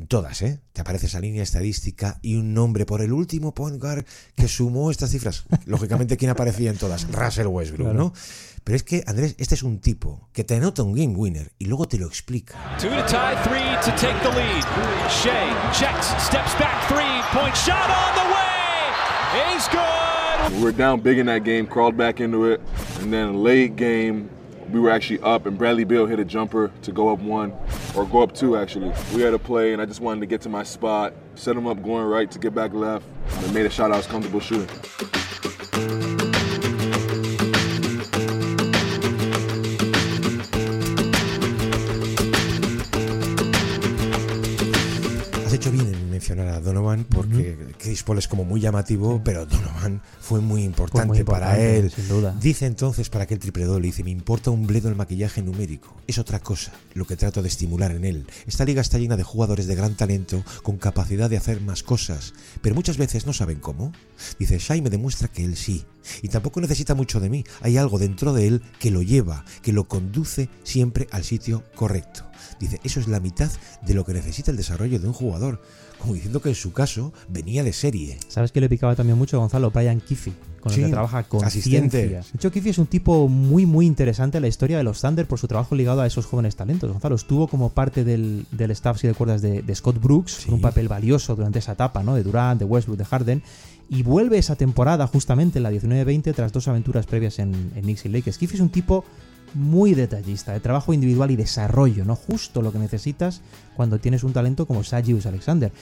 [0.00, 0.60] en todas, ¿eh?
[0.72, 4.90] Te aparece esa línea estadística y un nombre por el último point guard que sumó
[4.90, 5.44] estas cifras.
[5.66, 7.06] Lógicamente, ¿quién aparecía en todas?
[7.12, 7.98] Russell Westbrook, Claro.
[7.98, 8.12] ¿no?
[8.64, 11.66] Pero es que, Andrés, este es un tipo que te anota un game winner y
[11.66, 12.54] luego te lo explica.
[12.78, 14.64] Two to tie, three to take the lead.
[15.08, 19.54] Shea checks, steps back, three point shot on the way.
[19.54, 20.56] He's good.
[20.58, 22.60] We were down big in that game, crawled back into it,
[23.00, 24.28] and then late game,
[24.70, 27.52] we were actually up, and Bradley Bill hit a jumper to go up one,
[27.96, 28.92] or go up two actually.
[29.14, 31.66] We had a play, and I just wanted to get to my spot, set him
[31.66, 34.68] up going right to get back left, and made a shot I was comfortable shooting.
[45.42, 49.46] Has hecho bien en mencionar a Donovan porque Chris Paul es como muy llamativo, pero
[49.46, 51.90] Donovan fue muy importante, muy para él.
[51.90, 52.36] sin duda.
[52.38, 55.96] Dice entonces para aquel triple doble, dice, me importa un bledo el maquillaje numérico.
[56.06, 58.26] Es otra cosa lo que trato de estimular en él.
[58.46, 62.34] Esta liga está llena de jugadores de gran talento con capacidad de hacer más cosas,
[62.60, 63.90] pero muchas veces no saben cómo.
[64.38, 65.86] Dice, Shai me demuestra que él sí.
[66.20, 67.44] Y tampoco necesita mucho de mí.
[67.62, 72.26] Hay algo dentro de él que lo lleva, que lo conduce siempre al sitio correcto.
[72.58, 73.50] Dice, eso es la mitad
[73.82, 75.62] de lo que necesita el desarrollo de un jugador.
[76.00, 78.18] Como diciendo que en su caso venía de serie.
[78.28, 79.70] ¿Sabes que le picaba también mucho a Gonzalo?
[79.70, 82.08] Brian Kiffy, con Sí, el que trabaja con asistente.
[82.08, 85.26] De hecho, Kiffy es un tipo muy, muy interesante en la historia de los Thunder
[85.26, 86.90] por su trabajo ligado a esos jóvenes talentos.
[86.90, 90.60] Gonzalo estuvo como parte del, del staff, si recuerdas, de, de Scott Brooks, con un
[90.60, 92.14] papel valioso durante esa etapa, ¿no?
[92.14, 93.42] De Durant, de Westbrook, de Harden.
[93.88, 98.04] Y vuelve esa temporada justamente en la 19-20 tras dos aventuras previas en, en Knicks
[98.06, 98.38] y Lakers.
[98.38, 99.04] Kiffy es un tipo
[99.54, 102.16] muy detallista, de trabajo individual y desarrollo, ¿no?
[102.16, 103.40] Justo lo que necesitas
[103.76, 105.72] cuando tienes un talento como Sagius Alexander.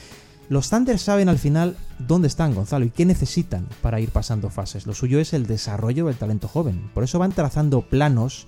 [0.49, 4.87] Los Thunder saben al final dónde están, Gonzalo, y qué necesitan para ir pasando fases.
[4.87, 6.91] Lo suyo es el desarrollo del talento joven.
[6.95, 8.47] Por eso van trazando planos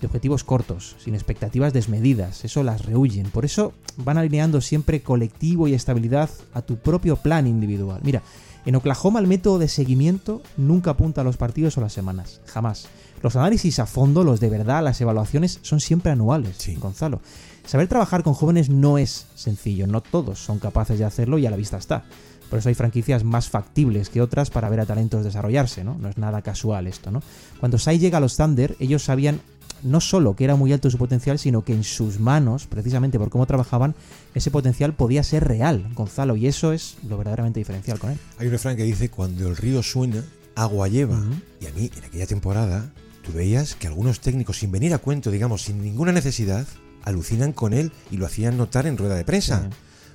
[0.00, 2.44] de objetivos cortos, sin expectativas desmedidas.
[2.44, 3.30] Eso las rehuyen.
[3.30, 8.00] Por eso van alineando siempre colectivo y estabilidad a tu propio plan individual.
[8.02, 8.22] Mira,
[8.66, 12.40] en Oklahoma el método de seguimiento nunca apunta a los partidos o las semanas.
[12.46, 12.88] Jamás.
[13.22, 17.20] Los análisis a fondo, los de verdad, las evaluaciones son siempre anuales, Gonzalo.
[17.66, 21.50] Saber trabajar con jóvenes no es sencillo, no todos son capaces de hacerlo y a
[21.50, 22.04] la vista está.
[22.48, 25.96] Por eso hay franquicias más factibles que otras para ver a talentos desarrollarse, ¿no?
[25.98, 27.22] No es nada casual esto, ¿no?
[27.60, 29.40] Cuando Sai llega a los Thunder, ellos sabían
[29.82, 33.30] no solo que era muy alto su potencial, sino que en sus manos, precisamente por
[33.30, 33.94] cómo trabajaban,
[34.34, 38.18] ese potencial podía ser real, Gonzalo, y eso es lo verdaderamente diferencial con él.
[38.38, 41.22] Hay un refrán que dice, cuando el río suena, agua lleva.
[41.60, 42.92] Y a mí, en aquella temporada,
[43.28, 46.66] tú veías que algunos técnicos, sin venir a cuento, digamos, sin ninguna necesidad,
[47.04, 49.68] alucinan con él y lo hacían notar en rueda de prensa.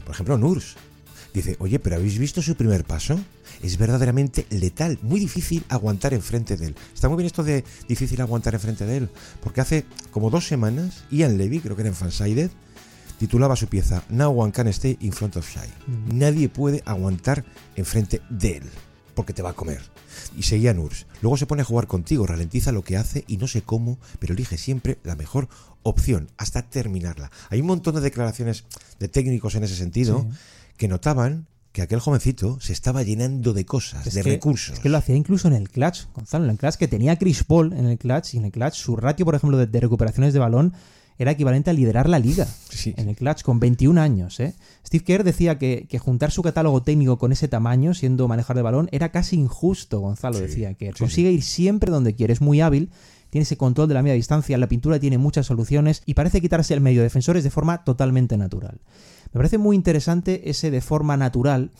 [0.03, 0.75] Por ejemplo, Nurs.
[1.31, 3.19] Dice, oye, pero ¿habéis visto su primer paso?
[3.61, 6.75] Es verdaderamente letal, muy difícil aguantar enfrente de él.
[6.93, 9.09] Está muy bien esto de difícil aguantar enfrente de él,
[9.43, 12.49] porque hace como dos semanas, Ian Levy, creo que era en Fansided,
[13.19, 15.69] titulaba su pieza No one can stay in front of Shai.
[16.11, 17.45] Nadie puede aguantar
[17.75, 18.63] enfrente de él,
[19.15, 19.81] porque te va a comer.
[20.37, 21.05] Y seguía Nurs.
[21.21, 24.33] Luego se pone a jugar contigo, ralentiza lo que hace y no sé cómo, pero
[24.33, 25.47] elige siempre la mejor
[25.83, 27.31] opción hasta terminarla.
[27.49, 28.63] Hay un montón de declaraciones
[28.99, 30.25] de técnicos en ese sentido
[30.77, 34.75] que notaban que aquel jovencito se estaba llenando de cosas, Es de que- recursos.
[34.75, 37.43] Es que lo hacía incluso en el clutch, Gonzalo, en el clutch que tenía Chris
[37.43, 40.33] Paul en el clutch y en el clutch su ratio, por ejemplo, de, de recuperaciones
[40.33, 40.73] de balón
[41.17, 42.47] era equivalente a liderar la liga
[42.85, 44.39] en el clutch con 21 años.
[44.39, 44.53] ¿eh?
[44.85, 48.61] Steve Kerr decía que, que juntar su catálogo técnico con ese tamaño, siendo manejar de
[48.61, 52.89] balón, era casi injusto, Gonzalo decía que consigue ir siempre donde quiere, es muy hábil.
[53.29, 56.75] Tiene ese control de la media distancia, la pintura tiene muchas soluciones y parece quitarse
[56.75, 58.79] el medio de defensores de forma totalmente natural.
[59.33, 61.71] Me parece muy interesante ese de forma natural,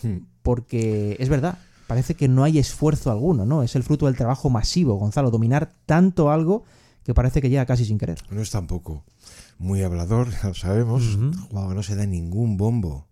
[0.42, 3.62] porque es verdad, parece que no hay esfuerzo alguno, ¿no?
[3.62, 6.64] Es el fruto del trabajo masivo, Gonzalo, dominar tanto algo
[7.04, 8.18] que parece que llega casi sin querer.
[8.32, 9.04] No es tampoco
[9.58, 11.18] muy hablador, ya lo sabemos.
[11.18, 13.08] No se da ningún bombo.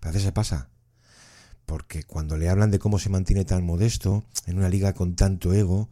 [0.00, 0.70] Pero a veces se pasa.
[1.66, 5.52] Porque cuando le hablan de cómo se mantiene tan modesto en una liga con tanto
[5.54, 5.88] ego,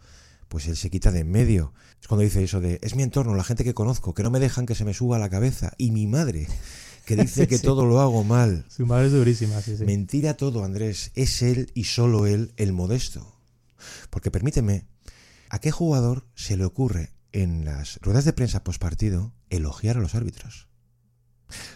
[0.49, 1.73] pues él se quita de en medio.
[2.01, 4.41] Es cuando dice eso de, es mi entorno, la gente que conozco, que no me
[4.41, 5.73] dejan que se me suba a la cabeza.
[5.79, 6.47] Y mi madre,
[7.07, 7.63] que dice Sí, que sí.
[7.63, 8.67] todo lo hago mal.
[8.69, 9.85] Su madre es durísima, sí, sí.
[9.85, 11.11] Mentira todo, Andrés.
[11.15, 13.35] Es él y solo él el modesto.
[14.11, 14.85] Porque permíteme,
[15.49, 20.15] ¿a qué jugador se le ocurre en las ruedas de prensa postpartido elogiar a los
[20.15, 20.69] árbitros?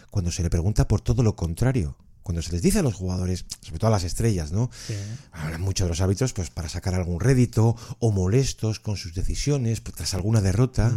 [0.09, 1.97] Cuando se le pregunta por todo lo contrario.
[2.23, 4.69] Cuando se les dice a los jugadores, sobre todo a las estrellas, ¿no?
[5.31, 9.79] Hablan mucho de los árbitros pues para sacar algún rédito o molestos con sus decisiones
[9.79, 10.91] pues, tras alguna derrota.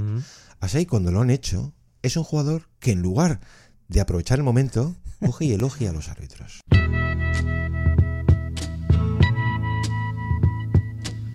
[0.58, 1.72] Así cuando lo han hecho,
[2.02, 3.40] es un jugador que en lugar
[3.86, 6.60] de aprovechar el momento, coge y elogia a los árbitros.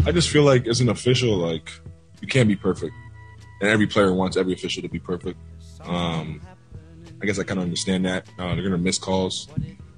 [0.08, 1.72] I just feel like as an official, like
[2.22, 2.94] you can't be perfect,
[3.62, 5.40] and every player wants every official to be perfect.
[5.84, 6.42] Um,
[7.22, 8.28] I guess I kind of understand that.
[8.38, 9.48] Uh, they're gonna miss calls,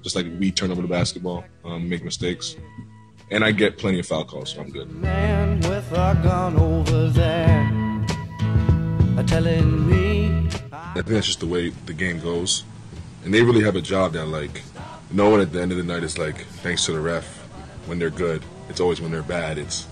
[0.02, 2.56] just like we turn over the basketball, um, make mistakes,
[3.30, 4.90] and I get plenty of foul calls, so I'm good.
[4.90, 8.06] Man with a gun over there
[9.16, 12.64] are telling me I think that's just the way the game goes,
[13.24, 14.62] and they really have a job that like
[15.10, 17.24] no one at the end of the night is like thanks to the ref
[17.86, 18.42] when they're good.
[18.68, 19.58] It's always when they're bad.
[19.58, 19.86] It's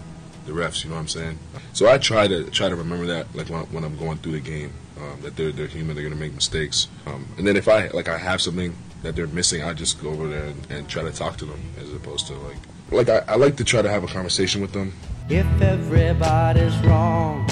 [0.47, 0.85] the refs.
[0.85, 1.39] You know what I'm saying?
[1.73, 4.41] So I try to try to remember that like when, when I'm going through the
[4.41, 5.95] game um, that they're they're human.
[5.95, 6.89] They're gonna make mistakes.
[7.07, 10.11] Um, and then if I like I have something that they're missing, I just go
[10.11, 12.57] over there and, and try to talk to them as opposed to like
[12.91, 14.93] like I, I like to try to have a conversation with them.
[15.29, 17.49] if everybody's wrong.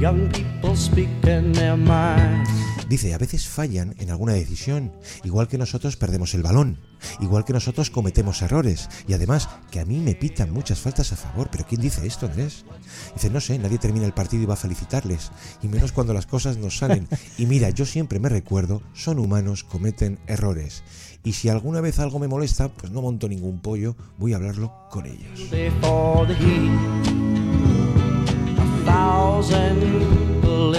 [0.00, 2.67] Young people speak in their minds.
[2.88, 6.78] Dice, a veces fallan en alguna decisión, igual que nosotros perdemos el balón,
[7.20, 11.16] igual que nosotros cometemos errores, y además que a mí me pitan muchas faltas a
[11.16, 11.48] favor.
[11.50, 12.64] ¿Pero quién dice esto, Andrés?
[13.14, 15.30] Dice, no sé, nadie termina el partido y va a felicitarles,
[15.62, 17.08] y menos cuando las cosas no salen.
[17.36, 20.82] Y mira, yo siempre me recuerdo, son humanos, cometen errores.
[21.24, 24.72] Y si alguna vez algo me molesta, pues no monto ningún pollo, voy a hablarlo
[24.90, 25.50] con ellos.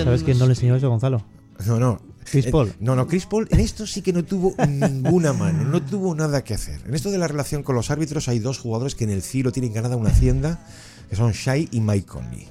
[0.03, 1.38] ¿Sabes quién no le enseñó eso, Gonzalo?
[1.65, 1.99] No, no.
[2.29, 2.73] Chris Eh, Paul.
[2.79, 6.43] No, no, Chris Paul en esto sí que no tuvo ninguna mano, no tuvo nada
[6.43, 6.79] que hacer.
[6.85, 9.51] En esto de la relación con los árbitros hay dos jugadores que en el cielo
[9.51, 10.59] tienen ganada una hacienda,
[11.09, 12.47] que son Shai y Mike Conley.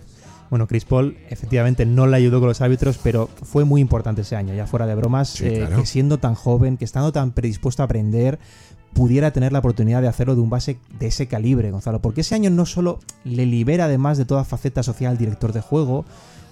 [0.50, 4.34] Bueno, Chris Paul efectivamente no le ayudó con los árbitros, pero fue muy importante ese
[4.34, 5.76] año, ya fuera de bromas, Sí, eh, claro.
[5.76, 8.38] que siendo tan joven, que estando tan predispuesto a aprender,
[8.94, 12.00] pudiera tener la oportunidad de hacerlo de un base de ese calibre, Gonzalo.
[12.00, 15.60] Porque ese año no solo le libera además de toda faceta social al director de
[15.60, 16.06] juego,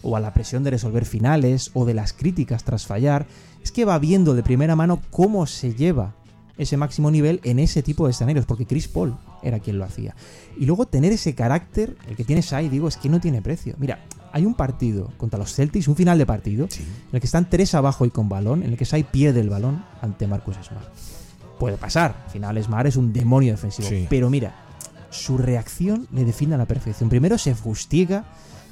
[0.08, 3.26] o a la presión de resolver finales, o de las críticas tras fallar,
[3.62, 6.14] es que va viendo de primera mano cómo se lleva
[6.58, 10.14] ese máximo nivel en ese tipo de escenarios, porque Chris Paul era quien lo hacía.
[10.58, 13.74] Y luego tener ese carácter, el que tiene Shai, digo, es que no tiene precio.
[13.78, 13.98] Mira,
[14.32, 17.74] hay un partido contra los Celtics, un final de partido, en el que están tres
[17.74, 20.88] abajo y con balón, en el que Shai pierde el balón ante Marcus Smart.
[21.58, 24.06] Puede pasar, al final Smart es un demonio defensivo, Sí.
[24.08, 24.54] pero mira,
[25.10, 27.08] su reacción le define a la perfección.
[27.08, 28.24] Primero se fustiga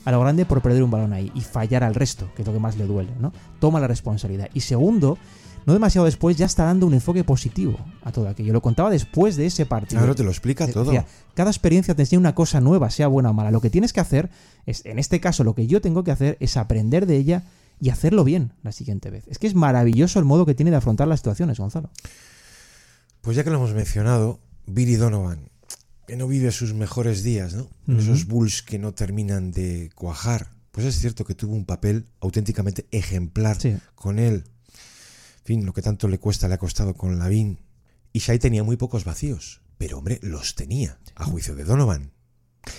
[0.05, 2.53] a lo grande por perder un balón ahí y fallar al resto, que es lo
[2.53, 3.33] que más le duele, ¿no?
[3.61, 4.49] Toma la responsabilidad.
[4.55, 5.19] Y segundo,
[5.67, 8.53] no demasiado después ya está dando un enfoque positivo a todo aquello.
[8.53, 10.01] Lo contaba después de ese partido.
[10.01, 10.85] Claro, te lo explica todo.
[10.85, 13.51] Decía, cada experiencia te enseña una cosa nueva, sea buena o mala.
[13.51, 14.31] Lo que tienes que hacer
[14.67, 17.45] es, en este caso, lo que yo tengo que hacer es aprender de ella
[17.81, 19.25] y hacerlo bien la siguiente vez.
[19.29, 21.91] Es que es maravilloso el modo que tiene de afrontar las situaciones, Gonzalo.
[23.23, 25.49] Pues ya que lo hemos mencionado, Billy Donovan,
[26.07, 27.69] que no vive sus mejores días, ¿no?
[27.99, 30.51] Esos Bulls que no terminan de cuajar.
[30.71, 33.77] Pues es cierto que tuvo un papel auténticamente ejemplar Sí.
[33.95, 34.45] con él.
[35.39, 37.59] En fin, lo que tanto le cuesta le ha costado con Lavin.
[38.13, 42.13] Y Shai tenía muy pocos vacíos, pero hombre, los tenía, a juicio de Donovan.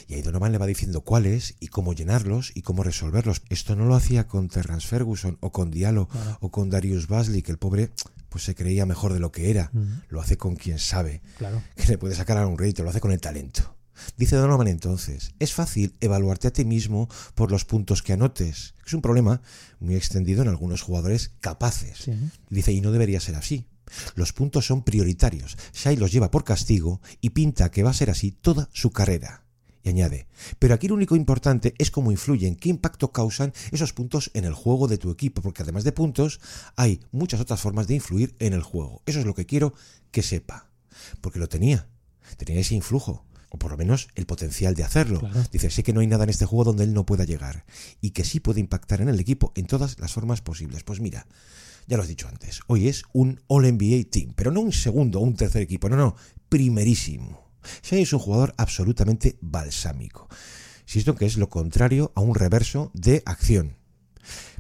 [0.08, 3.44] Y ahí Donovan le va diciendo cuáles y cómo llenarlos y cómo resolverlos.
[3.50, 6.38] Esto no lo hacía con Terrence Ferguson o con Diallo Claro.
[6.42, 7.92] o con Darius Basley, que el pobre
[8.36, 9.72] pues se creía mejor de lo que era.
[10.10, 11.64] Lo hace con quien sabe Claro.
[11.78, 13.78] que le puede sacar a un rédito, lo hace con el talento.
[14.18, 18.76] Dice Donovan entonces, es fácil evaluarte a ti mismo por los puntos que anotes.
[18.86, 19.42] Es un problema
[19.80, 21.98] muy extendido en algunos jugadores capaces.
[22.00, 22.12] Sí.
[22.50, 23.68] Dice, y no debería ser así.
[24.16, 25.58] Los puntos son prioritarios.
[25.72, 29.45] Shai los lleva por castigo y pinta que va a ser así toda su carrera.
[29.86, 30.26] Y añade,
[30.58, 34.56] pero aquí lo único importante es cómo influyen, qué impacto causan esos puntos en el
[34.56, 36.42] juego de tu equipo, porque además de puntos,
[36.76, 39.04] hay muchas otras formas de influir en el juego.
[39.06, 39.76] Eso es lo que quiero
[40.10, 40.72] que sepa.
[41.22, 41.88] Porque lo tenía.
[42.38, 43.26] Tenía ese influjo.
[43.50, 45.20] O por lo menos el potencial de hacerlo.
[45.20, 45.44] Claro.
[45.52, 47.64] Dice, sé que no hay nada en este juego donde él no pueda llegar.
[48.02, 50.84] Y que sí puede impactar en el equipo en todas las formas posibles.
[50.84, 51.28] Pues mira,
[51.86, 55.24] ya lo has dicho antes, hoy es un All-NBA Team, pero no un segundo o
[55.24, 56.16] un tercer equipo, no, no,
[56.50, 57.45] primerísimo.
[57.84, 60.28] Shai es un jugador absolutamente balsámico.
[60.88, 63.78] Insisto que es lo contrario a un reverso de acción.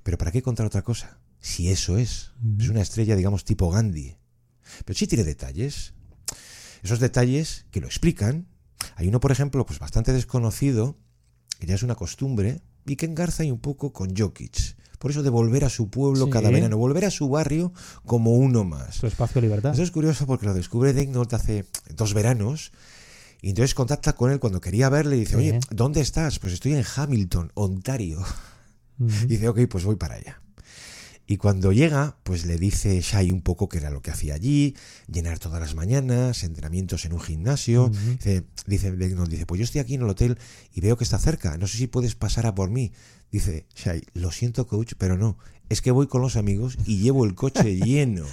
[0.03, 1.19] Pero ¿para qué contar otra cosa?
[1.39, 2.31] Si eso es.
[2.59, 4.15] Es una estrella, digamos, tipo Gandhi.
[4.85, 5.93] Pero sí tiene detalles.
[6.83, 8.47] Esos detalles que lo explican.
[8.95, 10.97] Hay uno, por ejemplo, pues bastante desconocido,
[11.59, 14.75] que ya es una costumbre, y que engarza ahí un poco con Jokic.
[14.99, 16.31] Por eso de volver a su pueblo Sí.
[16.31, 17.73] cada verano, volver a su barrio
[18.05, 18.95] como uno más.
[18.95, 19.73] Su espacio de libertad.
[19.73, 22.71] Eso es curioso porque lo descubre Degnault hace dos veranos.
[23.45, 25.37] Y entonces contacta con él cuando quería verle y dice, Sí.
[25.37, 26.39] oye, ¿dónde estás?
[26.39, 28.19] Pues estoy en Hamilton, Ontario.
[28.99, 30.41] Y dice, ok, pues voy para allá.
[31.27, 34.75] Y cuando llega, pues le dice Shai un poco qué era lo que hacía allí,
[35.11, 37.89] llenar todas las mañanas, entrenamientos en un gimnasio.
[37.89, 40.39] Dice, dice, Degnault, dice, pues yo estoy aquí en el hotel
[40.73, 42.93] y veo que está cerca, no sé si puedes pasar a por mí.
[43.31, 45.37] Dice Shai, lo siento coach, pero no,
[45.69, 48.25] es que voy con los amigos y llevo el coche lleno.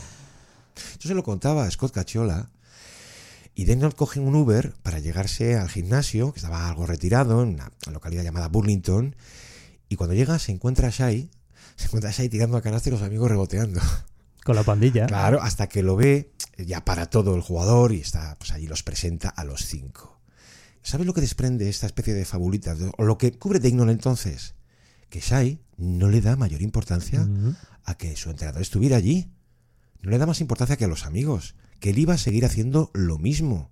[1.00, 2.50] Yo se lo contaba a Scott Cacciola
[3.54, 7.70] y Degnault coge un Uber para llegarse al gimnasio, que estaba algo retirado, en una
[7.90, 9.14] localidad llamada Burlington,
[9.88, 11.30] y cuando llega se encuentra a Shai,
[11.76, 13.80] se encuentra a Shai tirando a canasta y los amigos reboteando.
[14.44, 15.06] Con la pandilla.
[15.06, 18.82] Claro, hasta que lo ve, ya para todo el jugador y está, pues allí los
[18.82, 20.20] presenta a los cinco.
[20.82, 22.74] ¿Sabes lo que desprende esta especie de fabulita?
[22.98, 24.54] O lo que cubre Degnault entonces?
[25.10, 27.28] Que Shai no le da mayor importancia
[27.84, 29.30] a que su entrenador estuviera allí.
[30.00, 32.90] No le da más importancia que a los amigos, que él iba a seguir haciendo
[32.94, 33.68] lo mismo.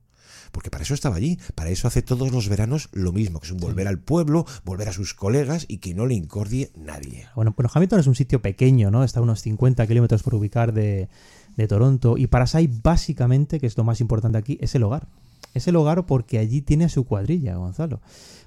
[0.50, 3.52] Porque para eso estaba allí, para eso hace todos los veranos lo mismo, que es
[3.52, 7.28] un volver al pueblo, volver a sus colegas y que no le incordie nadie.
[7.36, 9.04] Bueno, bueno, Hamilton es un sitio pequeño, ¿no?
[9.04, 11.08] Está a unos 50 kilómetros por ubicar de,
[11.56, 12.18] de Toronto.
[12.18, 15.06] Y para Sai, básicamente, que es lo más importante aquí, es el hogar.
[15.54, 18.00] Es el hogar porque allí tiene a su cuadrilla, Gonzalo.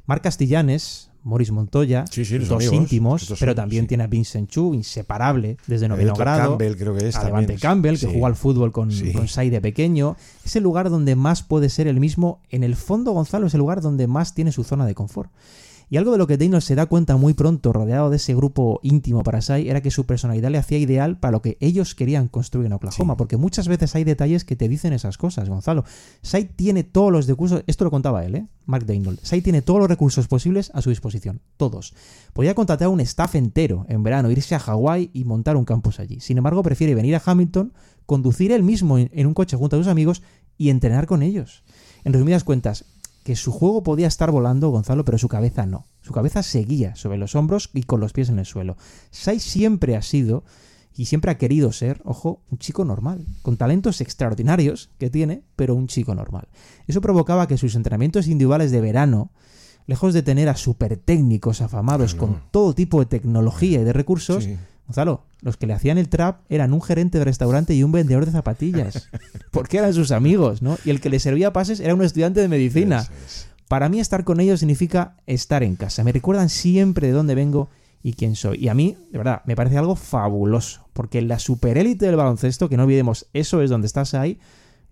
[0.06, 3.90] Marc Castillanes, Morris Montoya, Sí, sí, los dos amigos, íntimos, pero también sí.
[3.90, 6.52] tiene a Vincent Chu, inseparable, desde noveno grado.
[6.52, 7.24] Campbell, creo que es a.
[7.26, 10.16] Levante Campbell, que jugó al fútbol con, con Sai de pequeño.
[10.46, 12.42] Es el lugar donde más puede ser el mismo.
[12.50, 15.32] En el fondo, Gonzalo es el lugar donde más tiene su zona de confort.
[15.90, 18.80] Y algo de lo que Daniel se da cuenta muy pronto, rodeado de ese grupo
[18.84, 22.28] íntimo para Sai, era que su personalidad le hacía ideal para lo que ellos querían
[22.28, 23.18] construir en Oklahoma.
[23.18, 25.86] Porque muchas veces hay detalles que te dicen esas cosas, Gonzalo.
[26.22, 28.48] Sai tiene todos los recursos, esto lo contaba él, ¿eh?
[28.66, 29.20] Mark Daniel.
[29.22, 31.94] Sai tiene todos los recursos posibles a su disposición, todos.
[32.34, 36.00] Podía contratar a un staff entero en verano, irse a Hawái y montar un campus
[36.00, 36.20] allí.
[36.20, 37.74] Sin embargo, prefiere venir a Hamilton,
[38.06, 40.22] conducir él mismo en un coche junto a sus amigos
[40.58, 41.64] y entrenar con ellos.
[42.04, 42.86] En resumidas cuentas,
[43.24, 45.86] que su juego podía estar volando, Gonzalo, pero su cabeza no.
[46.02, 48.78] Su cabeza seguía sobre los hombros y con los pies en el suelo.
[49.12, 50.44] Sai siempre ha sido
[50.96, 55.74] y siempre ha querido ser, ojo, un chico normal, con talentos extraordinarios que tiene, pero
[55.74, 56.48] un chico normal.
[56.86, 59.32] Eso provocaba que sus entrenamientos individuales de verano,
[59.88, 64.44] lejos de tener a super técnicos afamados con todo tipo de tecnología y de recursos,
[64.44, 64.58] Sí.
[64.88, 68.26] Gonzalo, los que le hacían el trap eran un gerente de restaurante y un vendedor
[68.26, 69.10] de zapatillas.
[69.52, 70.78] Porque eran sus amigos, ¿no?
[70.86, 73.08] Y el que le servía pases era un estudiante de medicina.
[73.68, 76.04] Para mí estar con ellos significa estar en casa.
[76.04, 77.70] Me recuerdan siempre de dónde vengo
[78.04, 78.58] y quién soy.
[78.60, 80.86] Y a mí, de verdad, me parece algo fabuloso.
[80.94, 84.40] Porque la superélite del baloncesto, que no olvidemos, eso es donde estás ahí,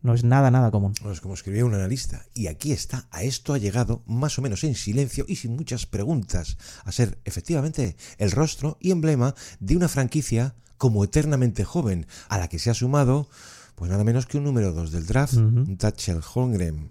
[0.03, 0.93] no es nada, nada común.
[1.01, 2.25] Bueno, es como escribía un analista.
[2.33, 5.85] Y aquí está, a esto ha llegado más o menos en silencio y sin muchas
[5.85, 12.37] preguntas, a ser efectivamente el rostro y emblema de una franquicia como eternamente joven, a
[12.39, 13.29] la que se ha sumado,
[13.75, 15.43] pues nada menos que un número 2 del draft, Ujú.
[15.45, 16.89] un Thatcher Holmgren.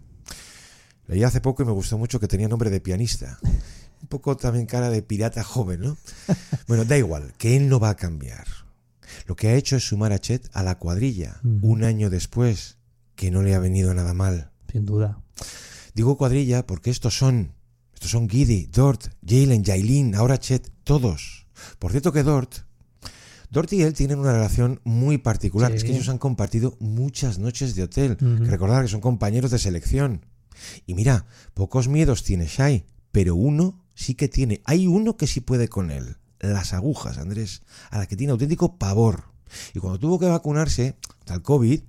[1.09, 3.39] Leí hace poco y me gustó mucho que tenía nombre de pianista.
[3.43, 5.97] Un poco también cara de pirata joven, ¿no?
[6.69, 8.47] Bueno, da igual, que él no va a cambiar.
[9.27, 12.77] Lo que ha hecho es sumar a Chet a la cuadrilla, un año después,
[13.21, 14.51] que no le ha venido nada mal.
[14.73, 15.21] Sin duda.
[15.93, 17.53] Digo cuadrilla porque estos son,
[17.93, 21.47] estos son Giddy, Dort, Jalen, Jailin, ahora Chet, todos.
[21.79, 22.61] Por cierto que Dort,
[23.51, 25.71] Dort y él tienen una relación muy particular.
[25.73, 25.77] Sí.
[25.77, 28.13] Es que ellos han compartido muchas noches de hotel.
[28.13, 28.45] Ujú.
[28.45, 30.25] Que recordar que son compañeros de selección.
[30.87, 34.63] Y mira, pocos miedos tiene Shai, pero uno sí que tiene.
[34.65, 36.17] Hay uno que sí puede con él.
[36.39, 37.61] Las agujas, Andrés,
[37.91, 39.25] a la que tiene auténtico pavor.
[39.75, 40.97] Y cuando tuvo que vacunarse,
[41.27, 41.83] tal COVID,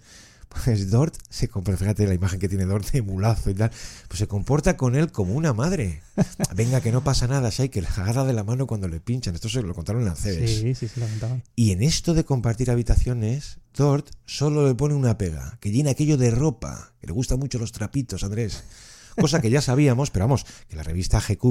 [0.54, 3.72] pues Dort se compra, fíjate la imagen que tiene Dort de mulazo y tal,
[4.08, 6.02] pues se comporta con él como una madre.
[6.56, 9.36] Venga, que no pasa nada, Shai, que le agarra de la mano cuando le pinchan.
[9.36, 10.50] Esto se lo contaron en la CES.
[10.50, 11.44] Sí, sí, sí, lo contaban.
[11.56, 16.18] Y en esto de compartir habitaciones, Dort solo le pone una pega, que llena aquello
[16.18, 18.64] de ropa, que le gustan mucho los trapitos, Andrés.
[19.20, 21.44] Cosa que ya sabíamos, pero vamos, que la revista GQ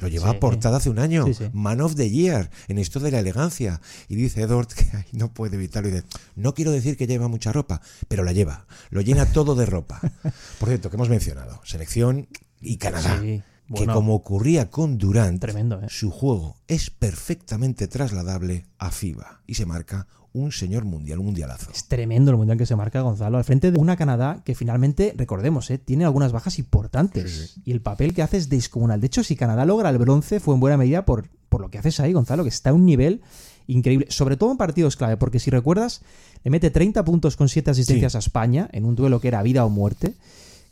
[0.00, 0.38] lo llevaba Sí.
[0.40, 1.26] portada hace un año.
[1.26, 1.44] Sí, sí.
[1.52, 3.80] Man of the Year, en esto de la elegancia.
[4.08, 5.88] Y dice Dort que ay, no puede evitarlo.
[5.88, 6.04] Y dice,
[6.36, 8.66] no quiero decir que lleva mucha ropa, pero la lleva.
[8.90, 10.00] Lo llena todo de ropa.
[10.58, 12.28] Por cierto, que hemos mencionado, selección
[12.60, 13.20] y Canadá.
[13.20, 15.86] Que como ocurría con Durant, Tremendo, ¿eh?
[15.90, 20.06] su juego es perfectamente trasladable a FIBA y se marca
[20.38, 21.70] un señor mundial, un mundialazo.
[21.72, 25.14] Es tremendo el mundial que se marca Gonzalo al frente de una Canadá que finalmente,
[25.16, 25.78] recordemos, ¿eh?
[25.78, 29.00] tiene algunas bajas importantes y el papel que hace es descomunal.
[29.00, 31.78] De hecho, si Canadá logra el bronce fue en buena medida por, por lo que
[31.78, 33.20] haces ahí, Gonzalo, que está a un nivel
[33.66, 36.02] increíble, sobre todo en partidos clave, porque si recuerdas,
[36.44, 39.64] le mete 30 puntos con 7 asistencias a España en un duelo que era vida
[39.64, 40.14] o muerte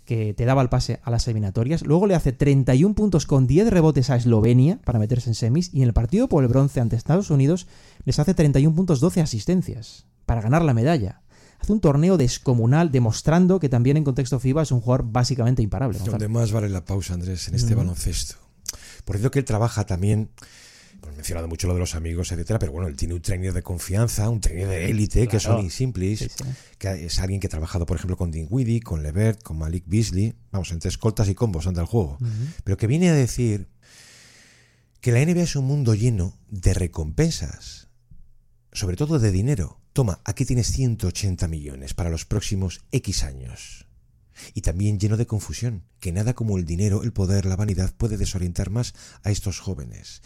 [0.06, 1.82] que te daba el pase a las eliminatorias.
[1.84, 5.74] Luego le hace 31 puntos con 10 rebotes a Eslovenia para meterse en semis.
[5.74, 7.66] Y en el partido por el bronce ante Estados Unidos
[8.04, 11.20] les hace 31 puntos 12 asistencias para ganar la medalla.
[11.58, 15.98] Hace un torneo descomunal demostrando que también en contexto FIBA es un jugador básicamente imparable.
[15.98, 18.36] Donde más vale la pausa, Andrés, en este baloncesto.
[19.04, 20.30] Por cierto que él trabaja también,
[21.06, 23.52] pues he mencionado mucho lo de los amigos, etcétera, pero bueno, él tiene un trainer
[23.52, 25.58] de confianza, un trainer de élite, que es Claro.
[25.58, 26.44] Sonny Simplis, Sí, sí.
[26.78, 30.34] que es alguien que ha trabajado, por ejemplo, con Dinwiddie, con Levert, con Malik Beasley,
[30.50, 32.18] vamos, entre escoltas y combos anda el juego,
[32.64, 33.68] pero que viene a decir
[35.00, 37.88] que la NBA es un mundo lleno de recompensas,
[38.72, 39.80] sobre todo de dinero.
[39.92, 43.86] Toma, aquí tienes 180 millones para los próximos X años.
[44.52, 48.18] Y también lleno de confusión, que nada como el dinero, el poder, la vanidad puede
[48.18, 48.92] desorientar más
[49.22, 50.20] a estos jóvenes.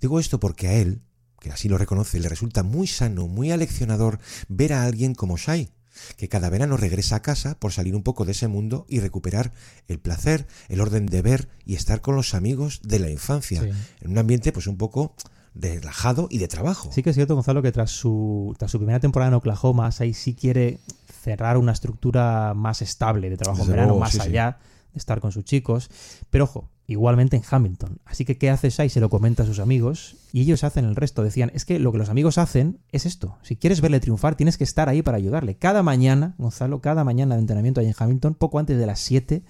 [0.00, 1.02] Digo esto porque a él,
[1.40, 4.18] que así lo reconoce, le resulta muy sano, muy aleccionador
[4.48, 5.70] ver a alguien como Shai,
[6.16, 9.52] que cada verano regresa a casa por salir un poco de ese mundo y recuperar
[9.88, 13.70] el placer, el orden de ver y estar con los amigos de la infancia, Sí.
[14.02, 15.14] en un ambiente pues un poco
[15.54, 16.90] relajado y de trabajo.
[16.92, 20.14] Sí que es cierto, Gonzalo, que tras su, tras su primera temporada en Oklahoma, Sai
[20.14, 20.78] sí quiere
[21.22, 24.58] cerrar una estructura más estable de trabajo en verano, luego, más sí, allá
[24.98, 25.90] estar con sus chicos.
[26.30, 28.00] Pero ojo, igualmente en Hamilton.
[28.04, 28.88] Así que, ¿qué hace Sai?
[28.88, 31.22] Se lo comenta a sus amigos y ellos hacen el resto.
[31.22, 33.38] Decían, es que lo que los amigos hacen es esto.
[33.42, 35.56] Si quieres verle triunfar, tienes que estar ahí para ayudarle.
[35.56, 39.44] Cada mañana, Gonzalo, cada mañana de entrenamiento ahí en Hamilton, poco antes de las 7,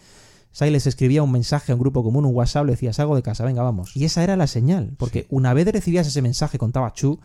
[0.51, 3.23] Sai les escribía un mensaje a un grupo común, un WhatsApp, le decía, salgo de
[3.23, 3.97] casa, venga, vamos.
[3.97, 7.21] Y esa era la señal, porque una vez recibías ese mensaje, contaba Chu,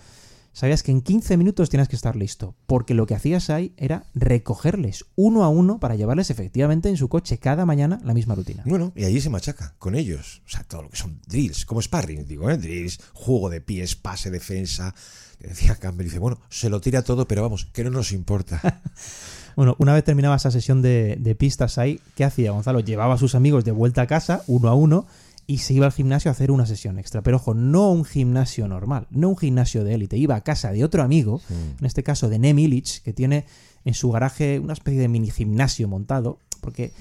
[0.54, 4.06] sabías que en 15 minutos tienes que estar listo, porque lo que hacías ahí era
[4.14, 8.64] recogerles uno a uno para llevarles efectivamente en su coche cada mañana la misma rutina.
[8.66, 10.41] Bueno, y allí se machaca con ellos.
[10.45, 12.58] O sea, todo lo que son drills, como sparring, digo, ¿eh?
[12.58, 14.93] Drills, juego de pies, pase, defensa.
[15.39, 18.82] Decía Campbell, dice, bueno, se lo tira todo, pero vamos, que no nos importa.
[19.56, 22.80] Bueno, una vez terminaba esa sesión de, de pistas ahí, ¿qué hacía Gonzalo?
[22.80, 25.06] Llevaba a sus amigos de vuelta a casa, uno a uno,
[25.48, 27.22] y se iba al gimnasio a hacer una sesión extra.
[27.22, 30.18] Pero ojo, no un gimnasio normal, no un gimnasio de élite.
[30.18, 31.41] Iba a casa de otro amigo,
[31.80, 33.46] en este caso de Nem Illich, que tiene
[33.86, 36.94] en su garaje una especie de mini gimnasio montado, porque...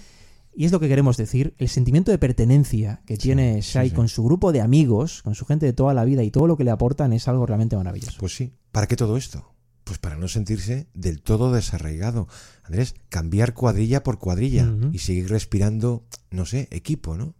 [0.54, 4.22] Y es lo que queremos decir, el sentimiento de pertenencia que tiene Shai con su
[4.22, 6.70] grupo de amigos, con su gente de toda la vida y todo lo que le
[6.70, 8.18] aportan es algo realmente maravilloso.
[8.20, 9.54] Pues sí, ¿para qué todo esto?
[9.84, 12.28] Pues para no sentirse del todo desarraigado.
[12.64, 17.34] Andrés, cambiar cuadrilla por cuadrilla y seguir respirando, no sé, equipo, ¿no?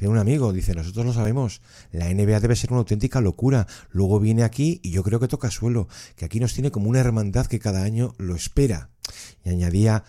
[0.00, 1.60] Tiene un amigo, dice, nosotros lo sabemos,
[1.92, 3.66] la NBA debe ser una auténtica locura.
[3.90, 7.00] Luego viene aquí y yo creo que toca suelo, que aquí nos tiene como una
[7.00, 8.88] hermandad que cada año lo espera.
[9.44, 10.04] Y añadía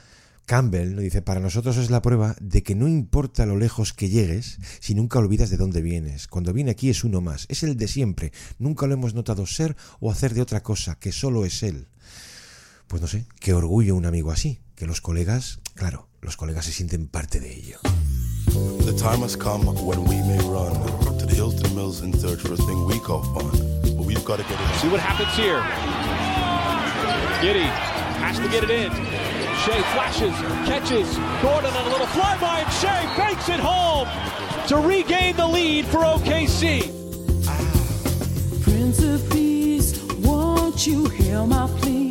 [0.46, 4.60] Campbell, dice, para nosotros es la prueba de que no importa lo lejos que llegues,
[4.80, 6.30] si nunca olvidas de dónde vienes.
[6.30, 8.32] Cuando viene aquí es uno más, es el de siempre.
[8.60, 11.89] Nunca lo hemos notado ser o hacer de otra cosa, que solo es él.
[12.88, 16.72] Pues no sé, qué orgullo un amigo así, que los colegas, claro, los colegas se
[16.72, 17.80] sienten parte de ello.
[18.86, 20.74] The time has come when we may run
[21.18, 23.50] to the Hilton Mills in search for a thing we call fun.
[23.96, 24.78] But we've got to get it in.
[24.80, 25.62] See what happens here.
[27.42, 27.70] Giddy
[28.20, 28.92] has to get it in.
[29.62, 31.08] Shea flashes, catches.
[31.42, 34.08] Gordon on a little flyby, and Shea banks it home
[34.68, 36.90] to regain the lead for OKC.
[38.64, 42.02] Prince of Peace, won't you hear my plea?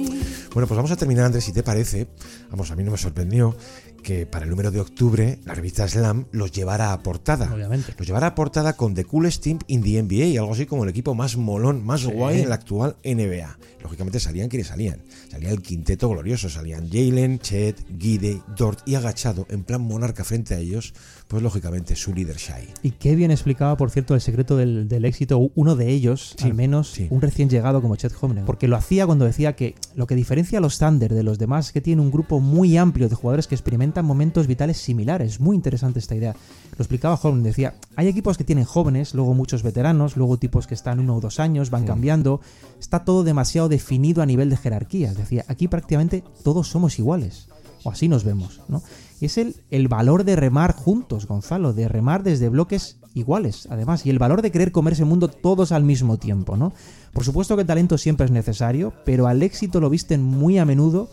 [0.52, 2.08] Bueno, pues vamos a terminar, Andrés, si te parece.
[2.50, 3.54] Vamos, a mí no me sorprendió
[4.02, 7.52] que para el número de octubre la revista Slam los llevara a portada.
[7.52, 7.94] Obviamente.
[7.98, 10.90] Los llevara a portada con The Coolest Team in the NBA, algo así como el
[10.90, 12.10] equipo más molón, más Sí.
[12.12, 13.58] guay en la actual NBA.
[13.82, 15.00] Lógicamente salían quienes salían.
[15.30, 20.54] Salía el quinteto glorioso, salían Jalen, Chet, Gide, Dort y agachado en plan monarca frente
[20.54, 20.92] a ellos,
[21.28, 22.68] pues lógicamente su líder Shai.
[22.82, 26.44] Y qué bien explicaba, por cierto, el secreto del, del éxito, uno de ellos, Sí,
[26.44, 28.44] al menos un recién llegado como Chet Holmgren.
[28.44, 31.66] Porque lo hacía cuando decía que lo que diferencia a los Thunder de los demás
[31.66, 35.40] es que tiene un grupo muy amplio de jugadores que experimentan momentos vitales similares.
[35.40, 36.34] Muy interesante esta idea.
[36.76, 40.74] Lo explicaba Holmgren, decía, hay equipos que tienen jóvenes, luego muchos veteranos, luego tipos que
[40.74, 42.40] están uno o dos años, van cambiando.
[42.78, 45.16] Está todo demasiado definido a nivel de jerarquías.
[45.16, 47.48] Decía, aquí prácticamente todos somos iguales.
[47.82, 48.82] O así nos vemos, ¿no?
[49.20, 54.06] Y es el, el valor de remar juntos, Gonzalo, de remar desde bloques iguales, además,
[54.06, 56.72] y el valor de querer comerse el mundo todos al mismo tiempo, ¿no?
[57.12, 60.64] Por supuesto que el talento siempre es necesario, pero al éxito lo visten muy a
[60.64, 61.08] menudo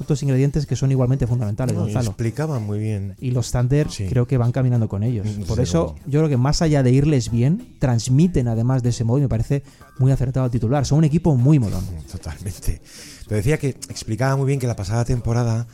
[0.00, 2.10] otros ingredientes que son igualmente fundamentales, No, Gonzalo.
[2.10, 3.14] explicaba muy bien.
[3.20, 5.26] Y los Thunder creo que van caminando con ellos.
[5.26, 9.04] Mm, Por eso yo creo que más allá de irles bien, transmiten además de ese
[9.04, 9.62] modo y me parece
[9.98, 10.84] muy acertado el titular.
[10.86, 11.84] Son un equipo muy molón.
[12.10, 12.80] Totalmente.
[13.28, 15.66] Pero decía que explicaba muy bien que la pasada temporada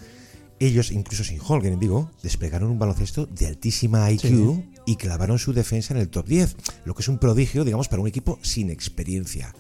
[0.61, 4.65] ellos, incluso sin Holgen, digo, desplegaron un baloncesto de altísima IQ Sí.
[4.87, 8.03] y clavaron su defensa en el top 10, lo que es un prodigio, digamos, para
[8.03, 9.55] un equipo sin experiencia.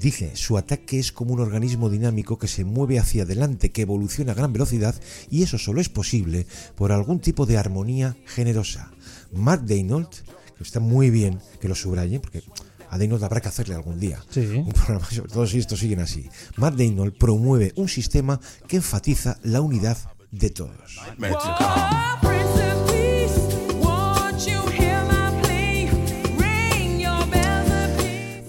[0.00, 4.32] Dice, su ataque es como un organismo dinámico que se mueve hacia adelante, que evoluciona
[4.32, 4.94] a gran velocidad
[5.30, 8.90] y eso solo es posible por algún tipo de armonía generosa.
[9.32, 10.08] Mark Daynold,
[10.56, 12.42] que está muy bien que lo subraye, porque
[12.90, 14.40] a Daynold habrá que hacerle algún día Sí.
[14.40, 16.28] un programa, sobre todo si estos siguen así.
[16.56, 19.96] Matt Daynold promueve un sistema que enfatiza la unidad
[20.30, 20.98] de todos.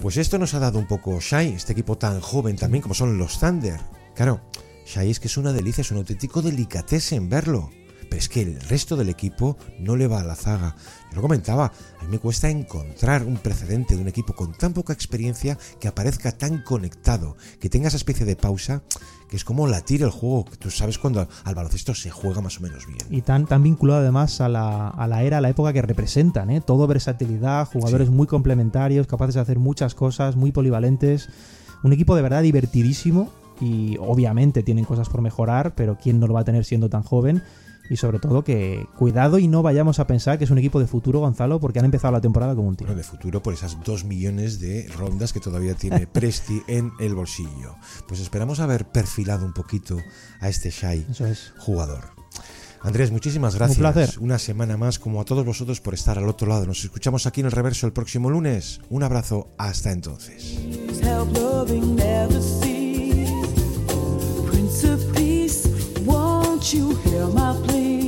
[0.04, 3.16] Pues esto nos ha dado un poco Shai, este equipo tan joven también como son
[3.16, 3.80] los Thunder.
[4.14, 4.42] Claro,
[4.84, 7.70] Shai es que es una delicia, es un auténtico delicatessen verlo.
[8.10, 10.76] Pero es que el resto del equipo no le va a la zaga.
[11.08, 14.74] Yo lo comentaba, a mí me cuesta encontrar un precedente de un equipo con tan
[14.74, 18.82] poca experiencia que aparezca tan conectado, que tenga esa especie de pausa,
[19.34, 22.58] que es como latir el juego, que tú sabes cuando al baloncesto se juega más
[22.58, 23.00] o menos bien.
[23.10, 26.50] Y tan, tan vinculado además a la, a la era, a la época que representan,
[26.50, 26.60] ¿eh?
[26.60, 31.30] Todo versatilidad, jugadores muy complementarios, capaces de hacer muchas cosas, muy polivalentes.
[31.82, 33.28] Un equipo de verdad divertidísimo
[33.60, 37.02] y obviamente tienen cosas por mejorar, pero ¿quién no lo va a tener siendo tan
[37.02, 37.42] joven?
[37.90, 40.86] Y sobre todo que cuidado y no vayamos a pensar que es un equipo de
[40.86, 42.88] futuro, Gonzalo, porque han empezado la temporada como un tiro.
[42.88, 47.14] Bueno, de futuro por esas dos millones de rondas que todavía tiene Presti en el
[47.14, 47.76] bolsillo.
[48.08, 49.98] Pues esperamos haber perfilado un poquito
[50.40, 51.52] a este Shai es.
[51.58, 52.14] jugador.
[52.84, 53.78] Andrés, muchísimas gracias.
[53.78, 54.14] Un placer.
[54.20, 56.66] Una semana más, como a todos vosotros, por estar al otro lado.
[56.66, 58.80] Nos escuchamos aquí en el reverso el próximo lunes.
[58.90, 59.48] Un abrazo.
[59.56, 60.58] Hasta entonces.
[66.72, 68.03] You hear my plea?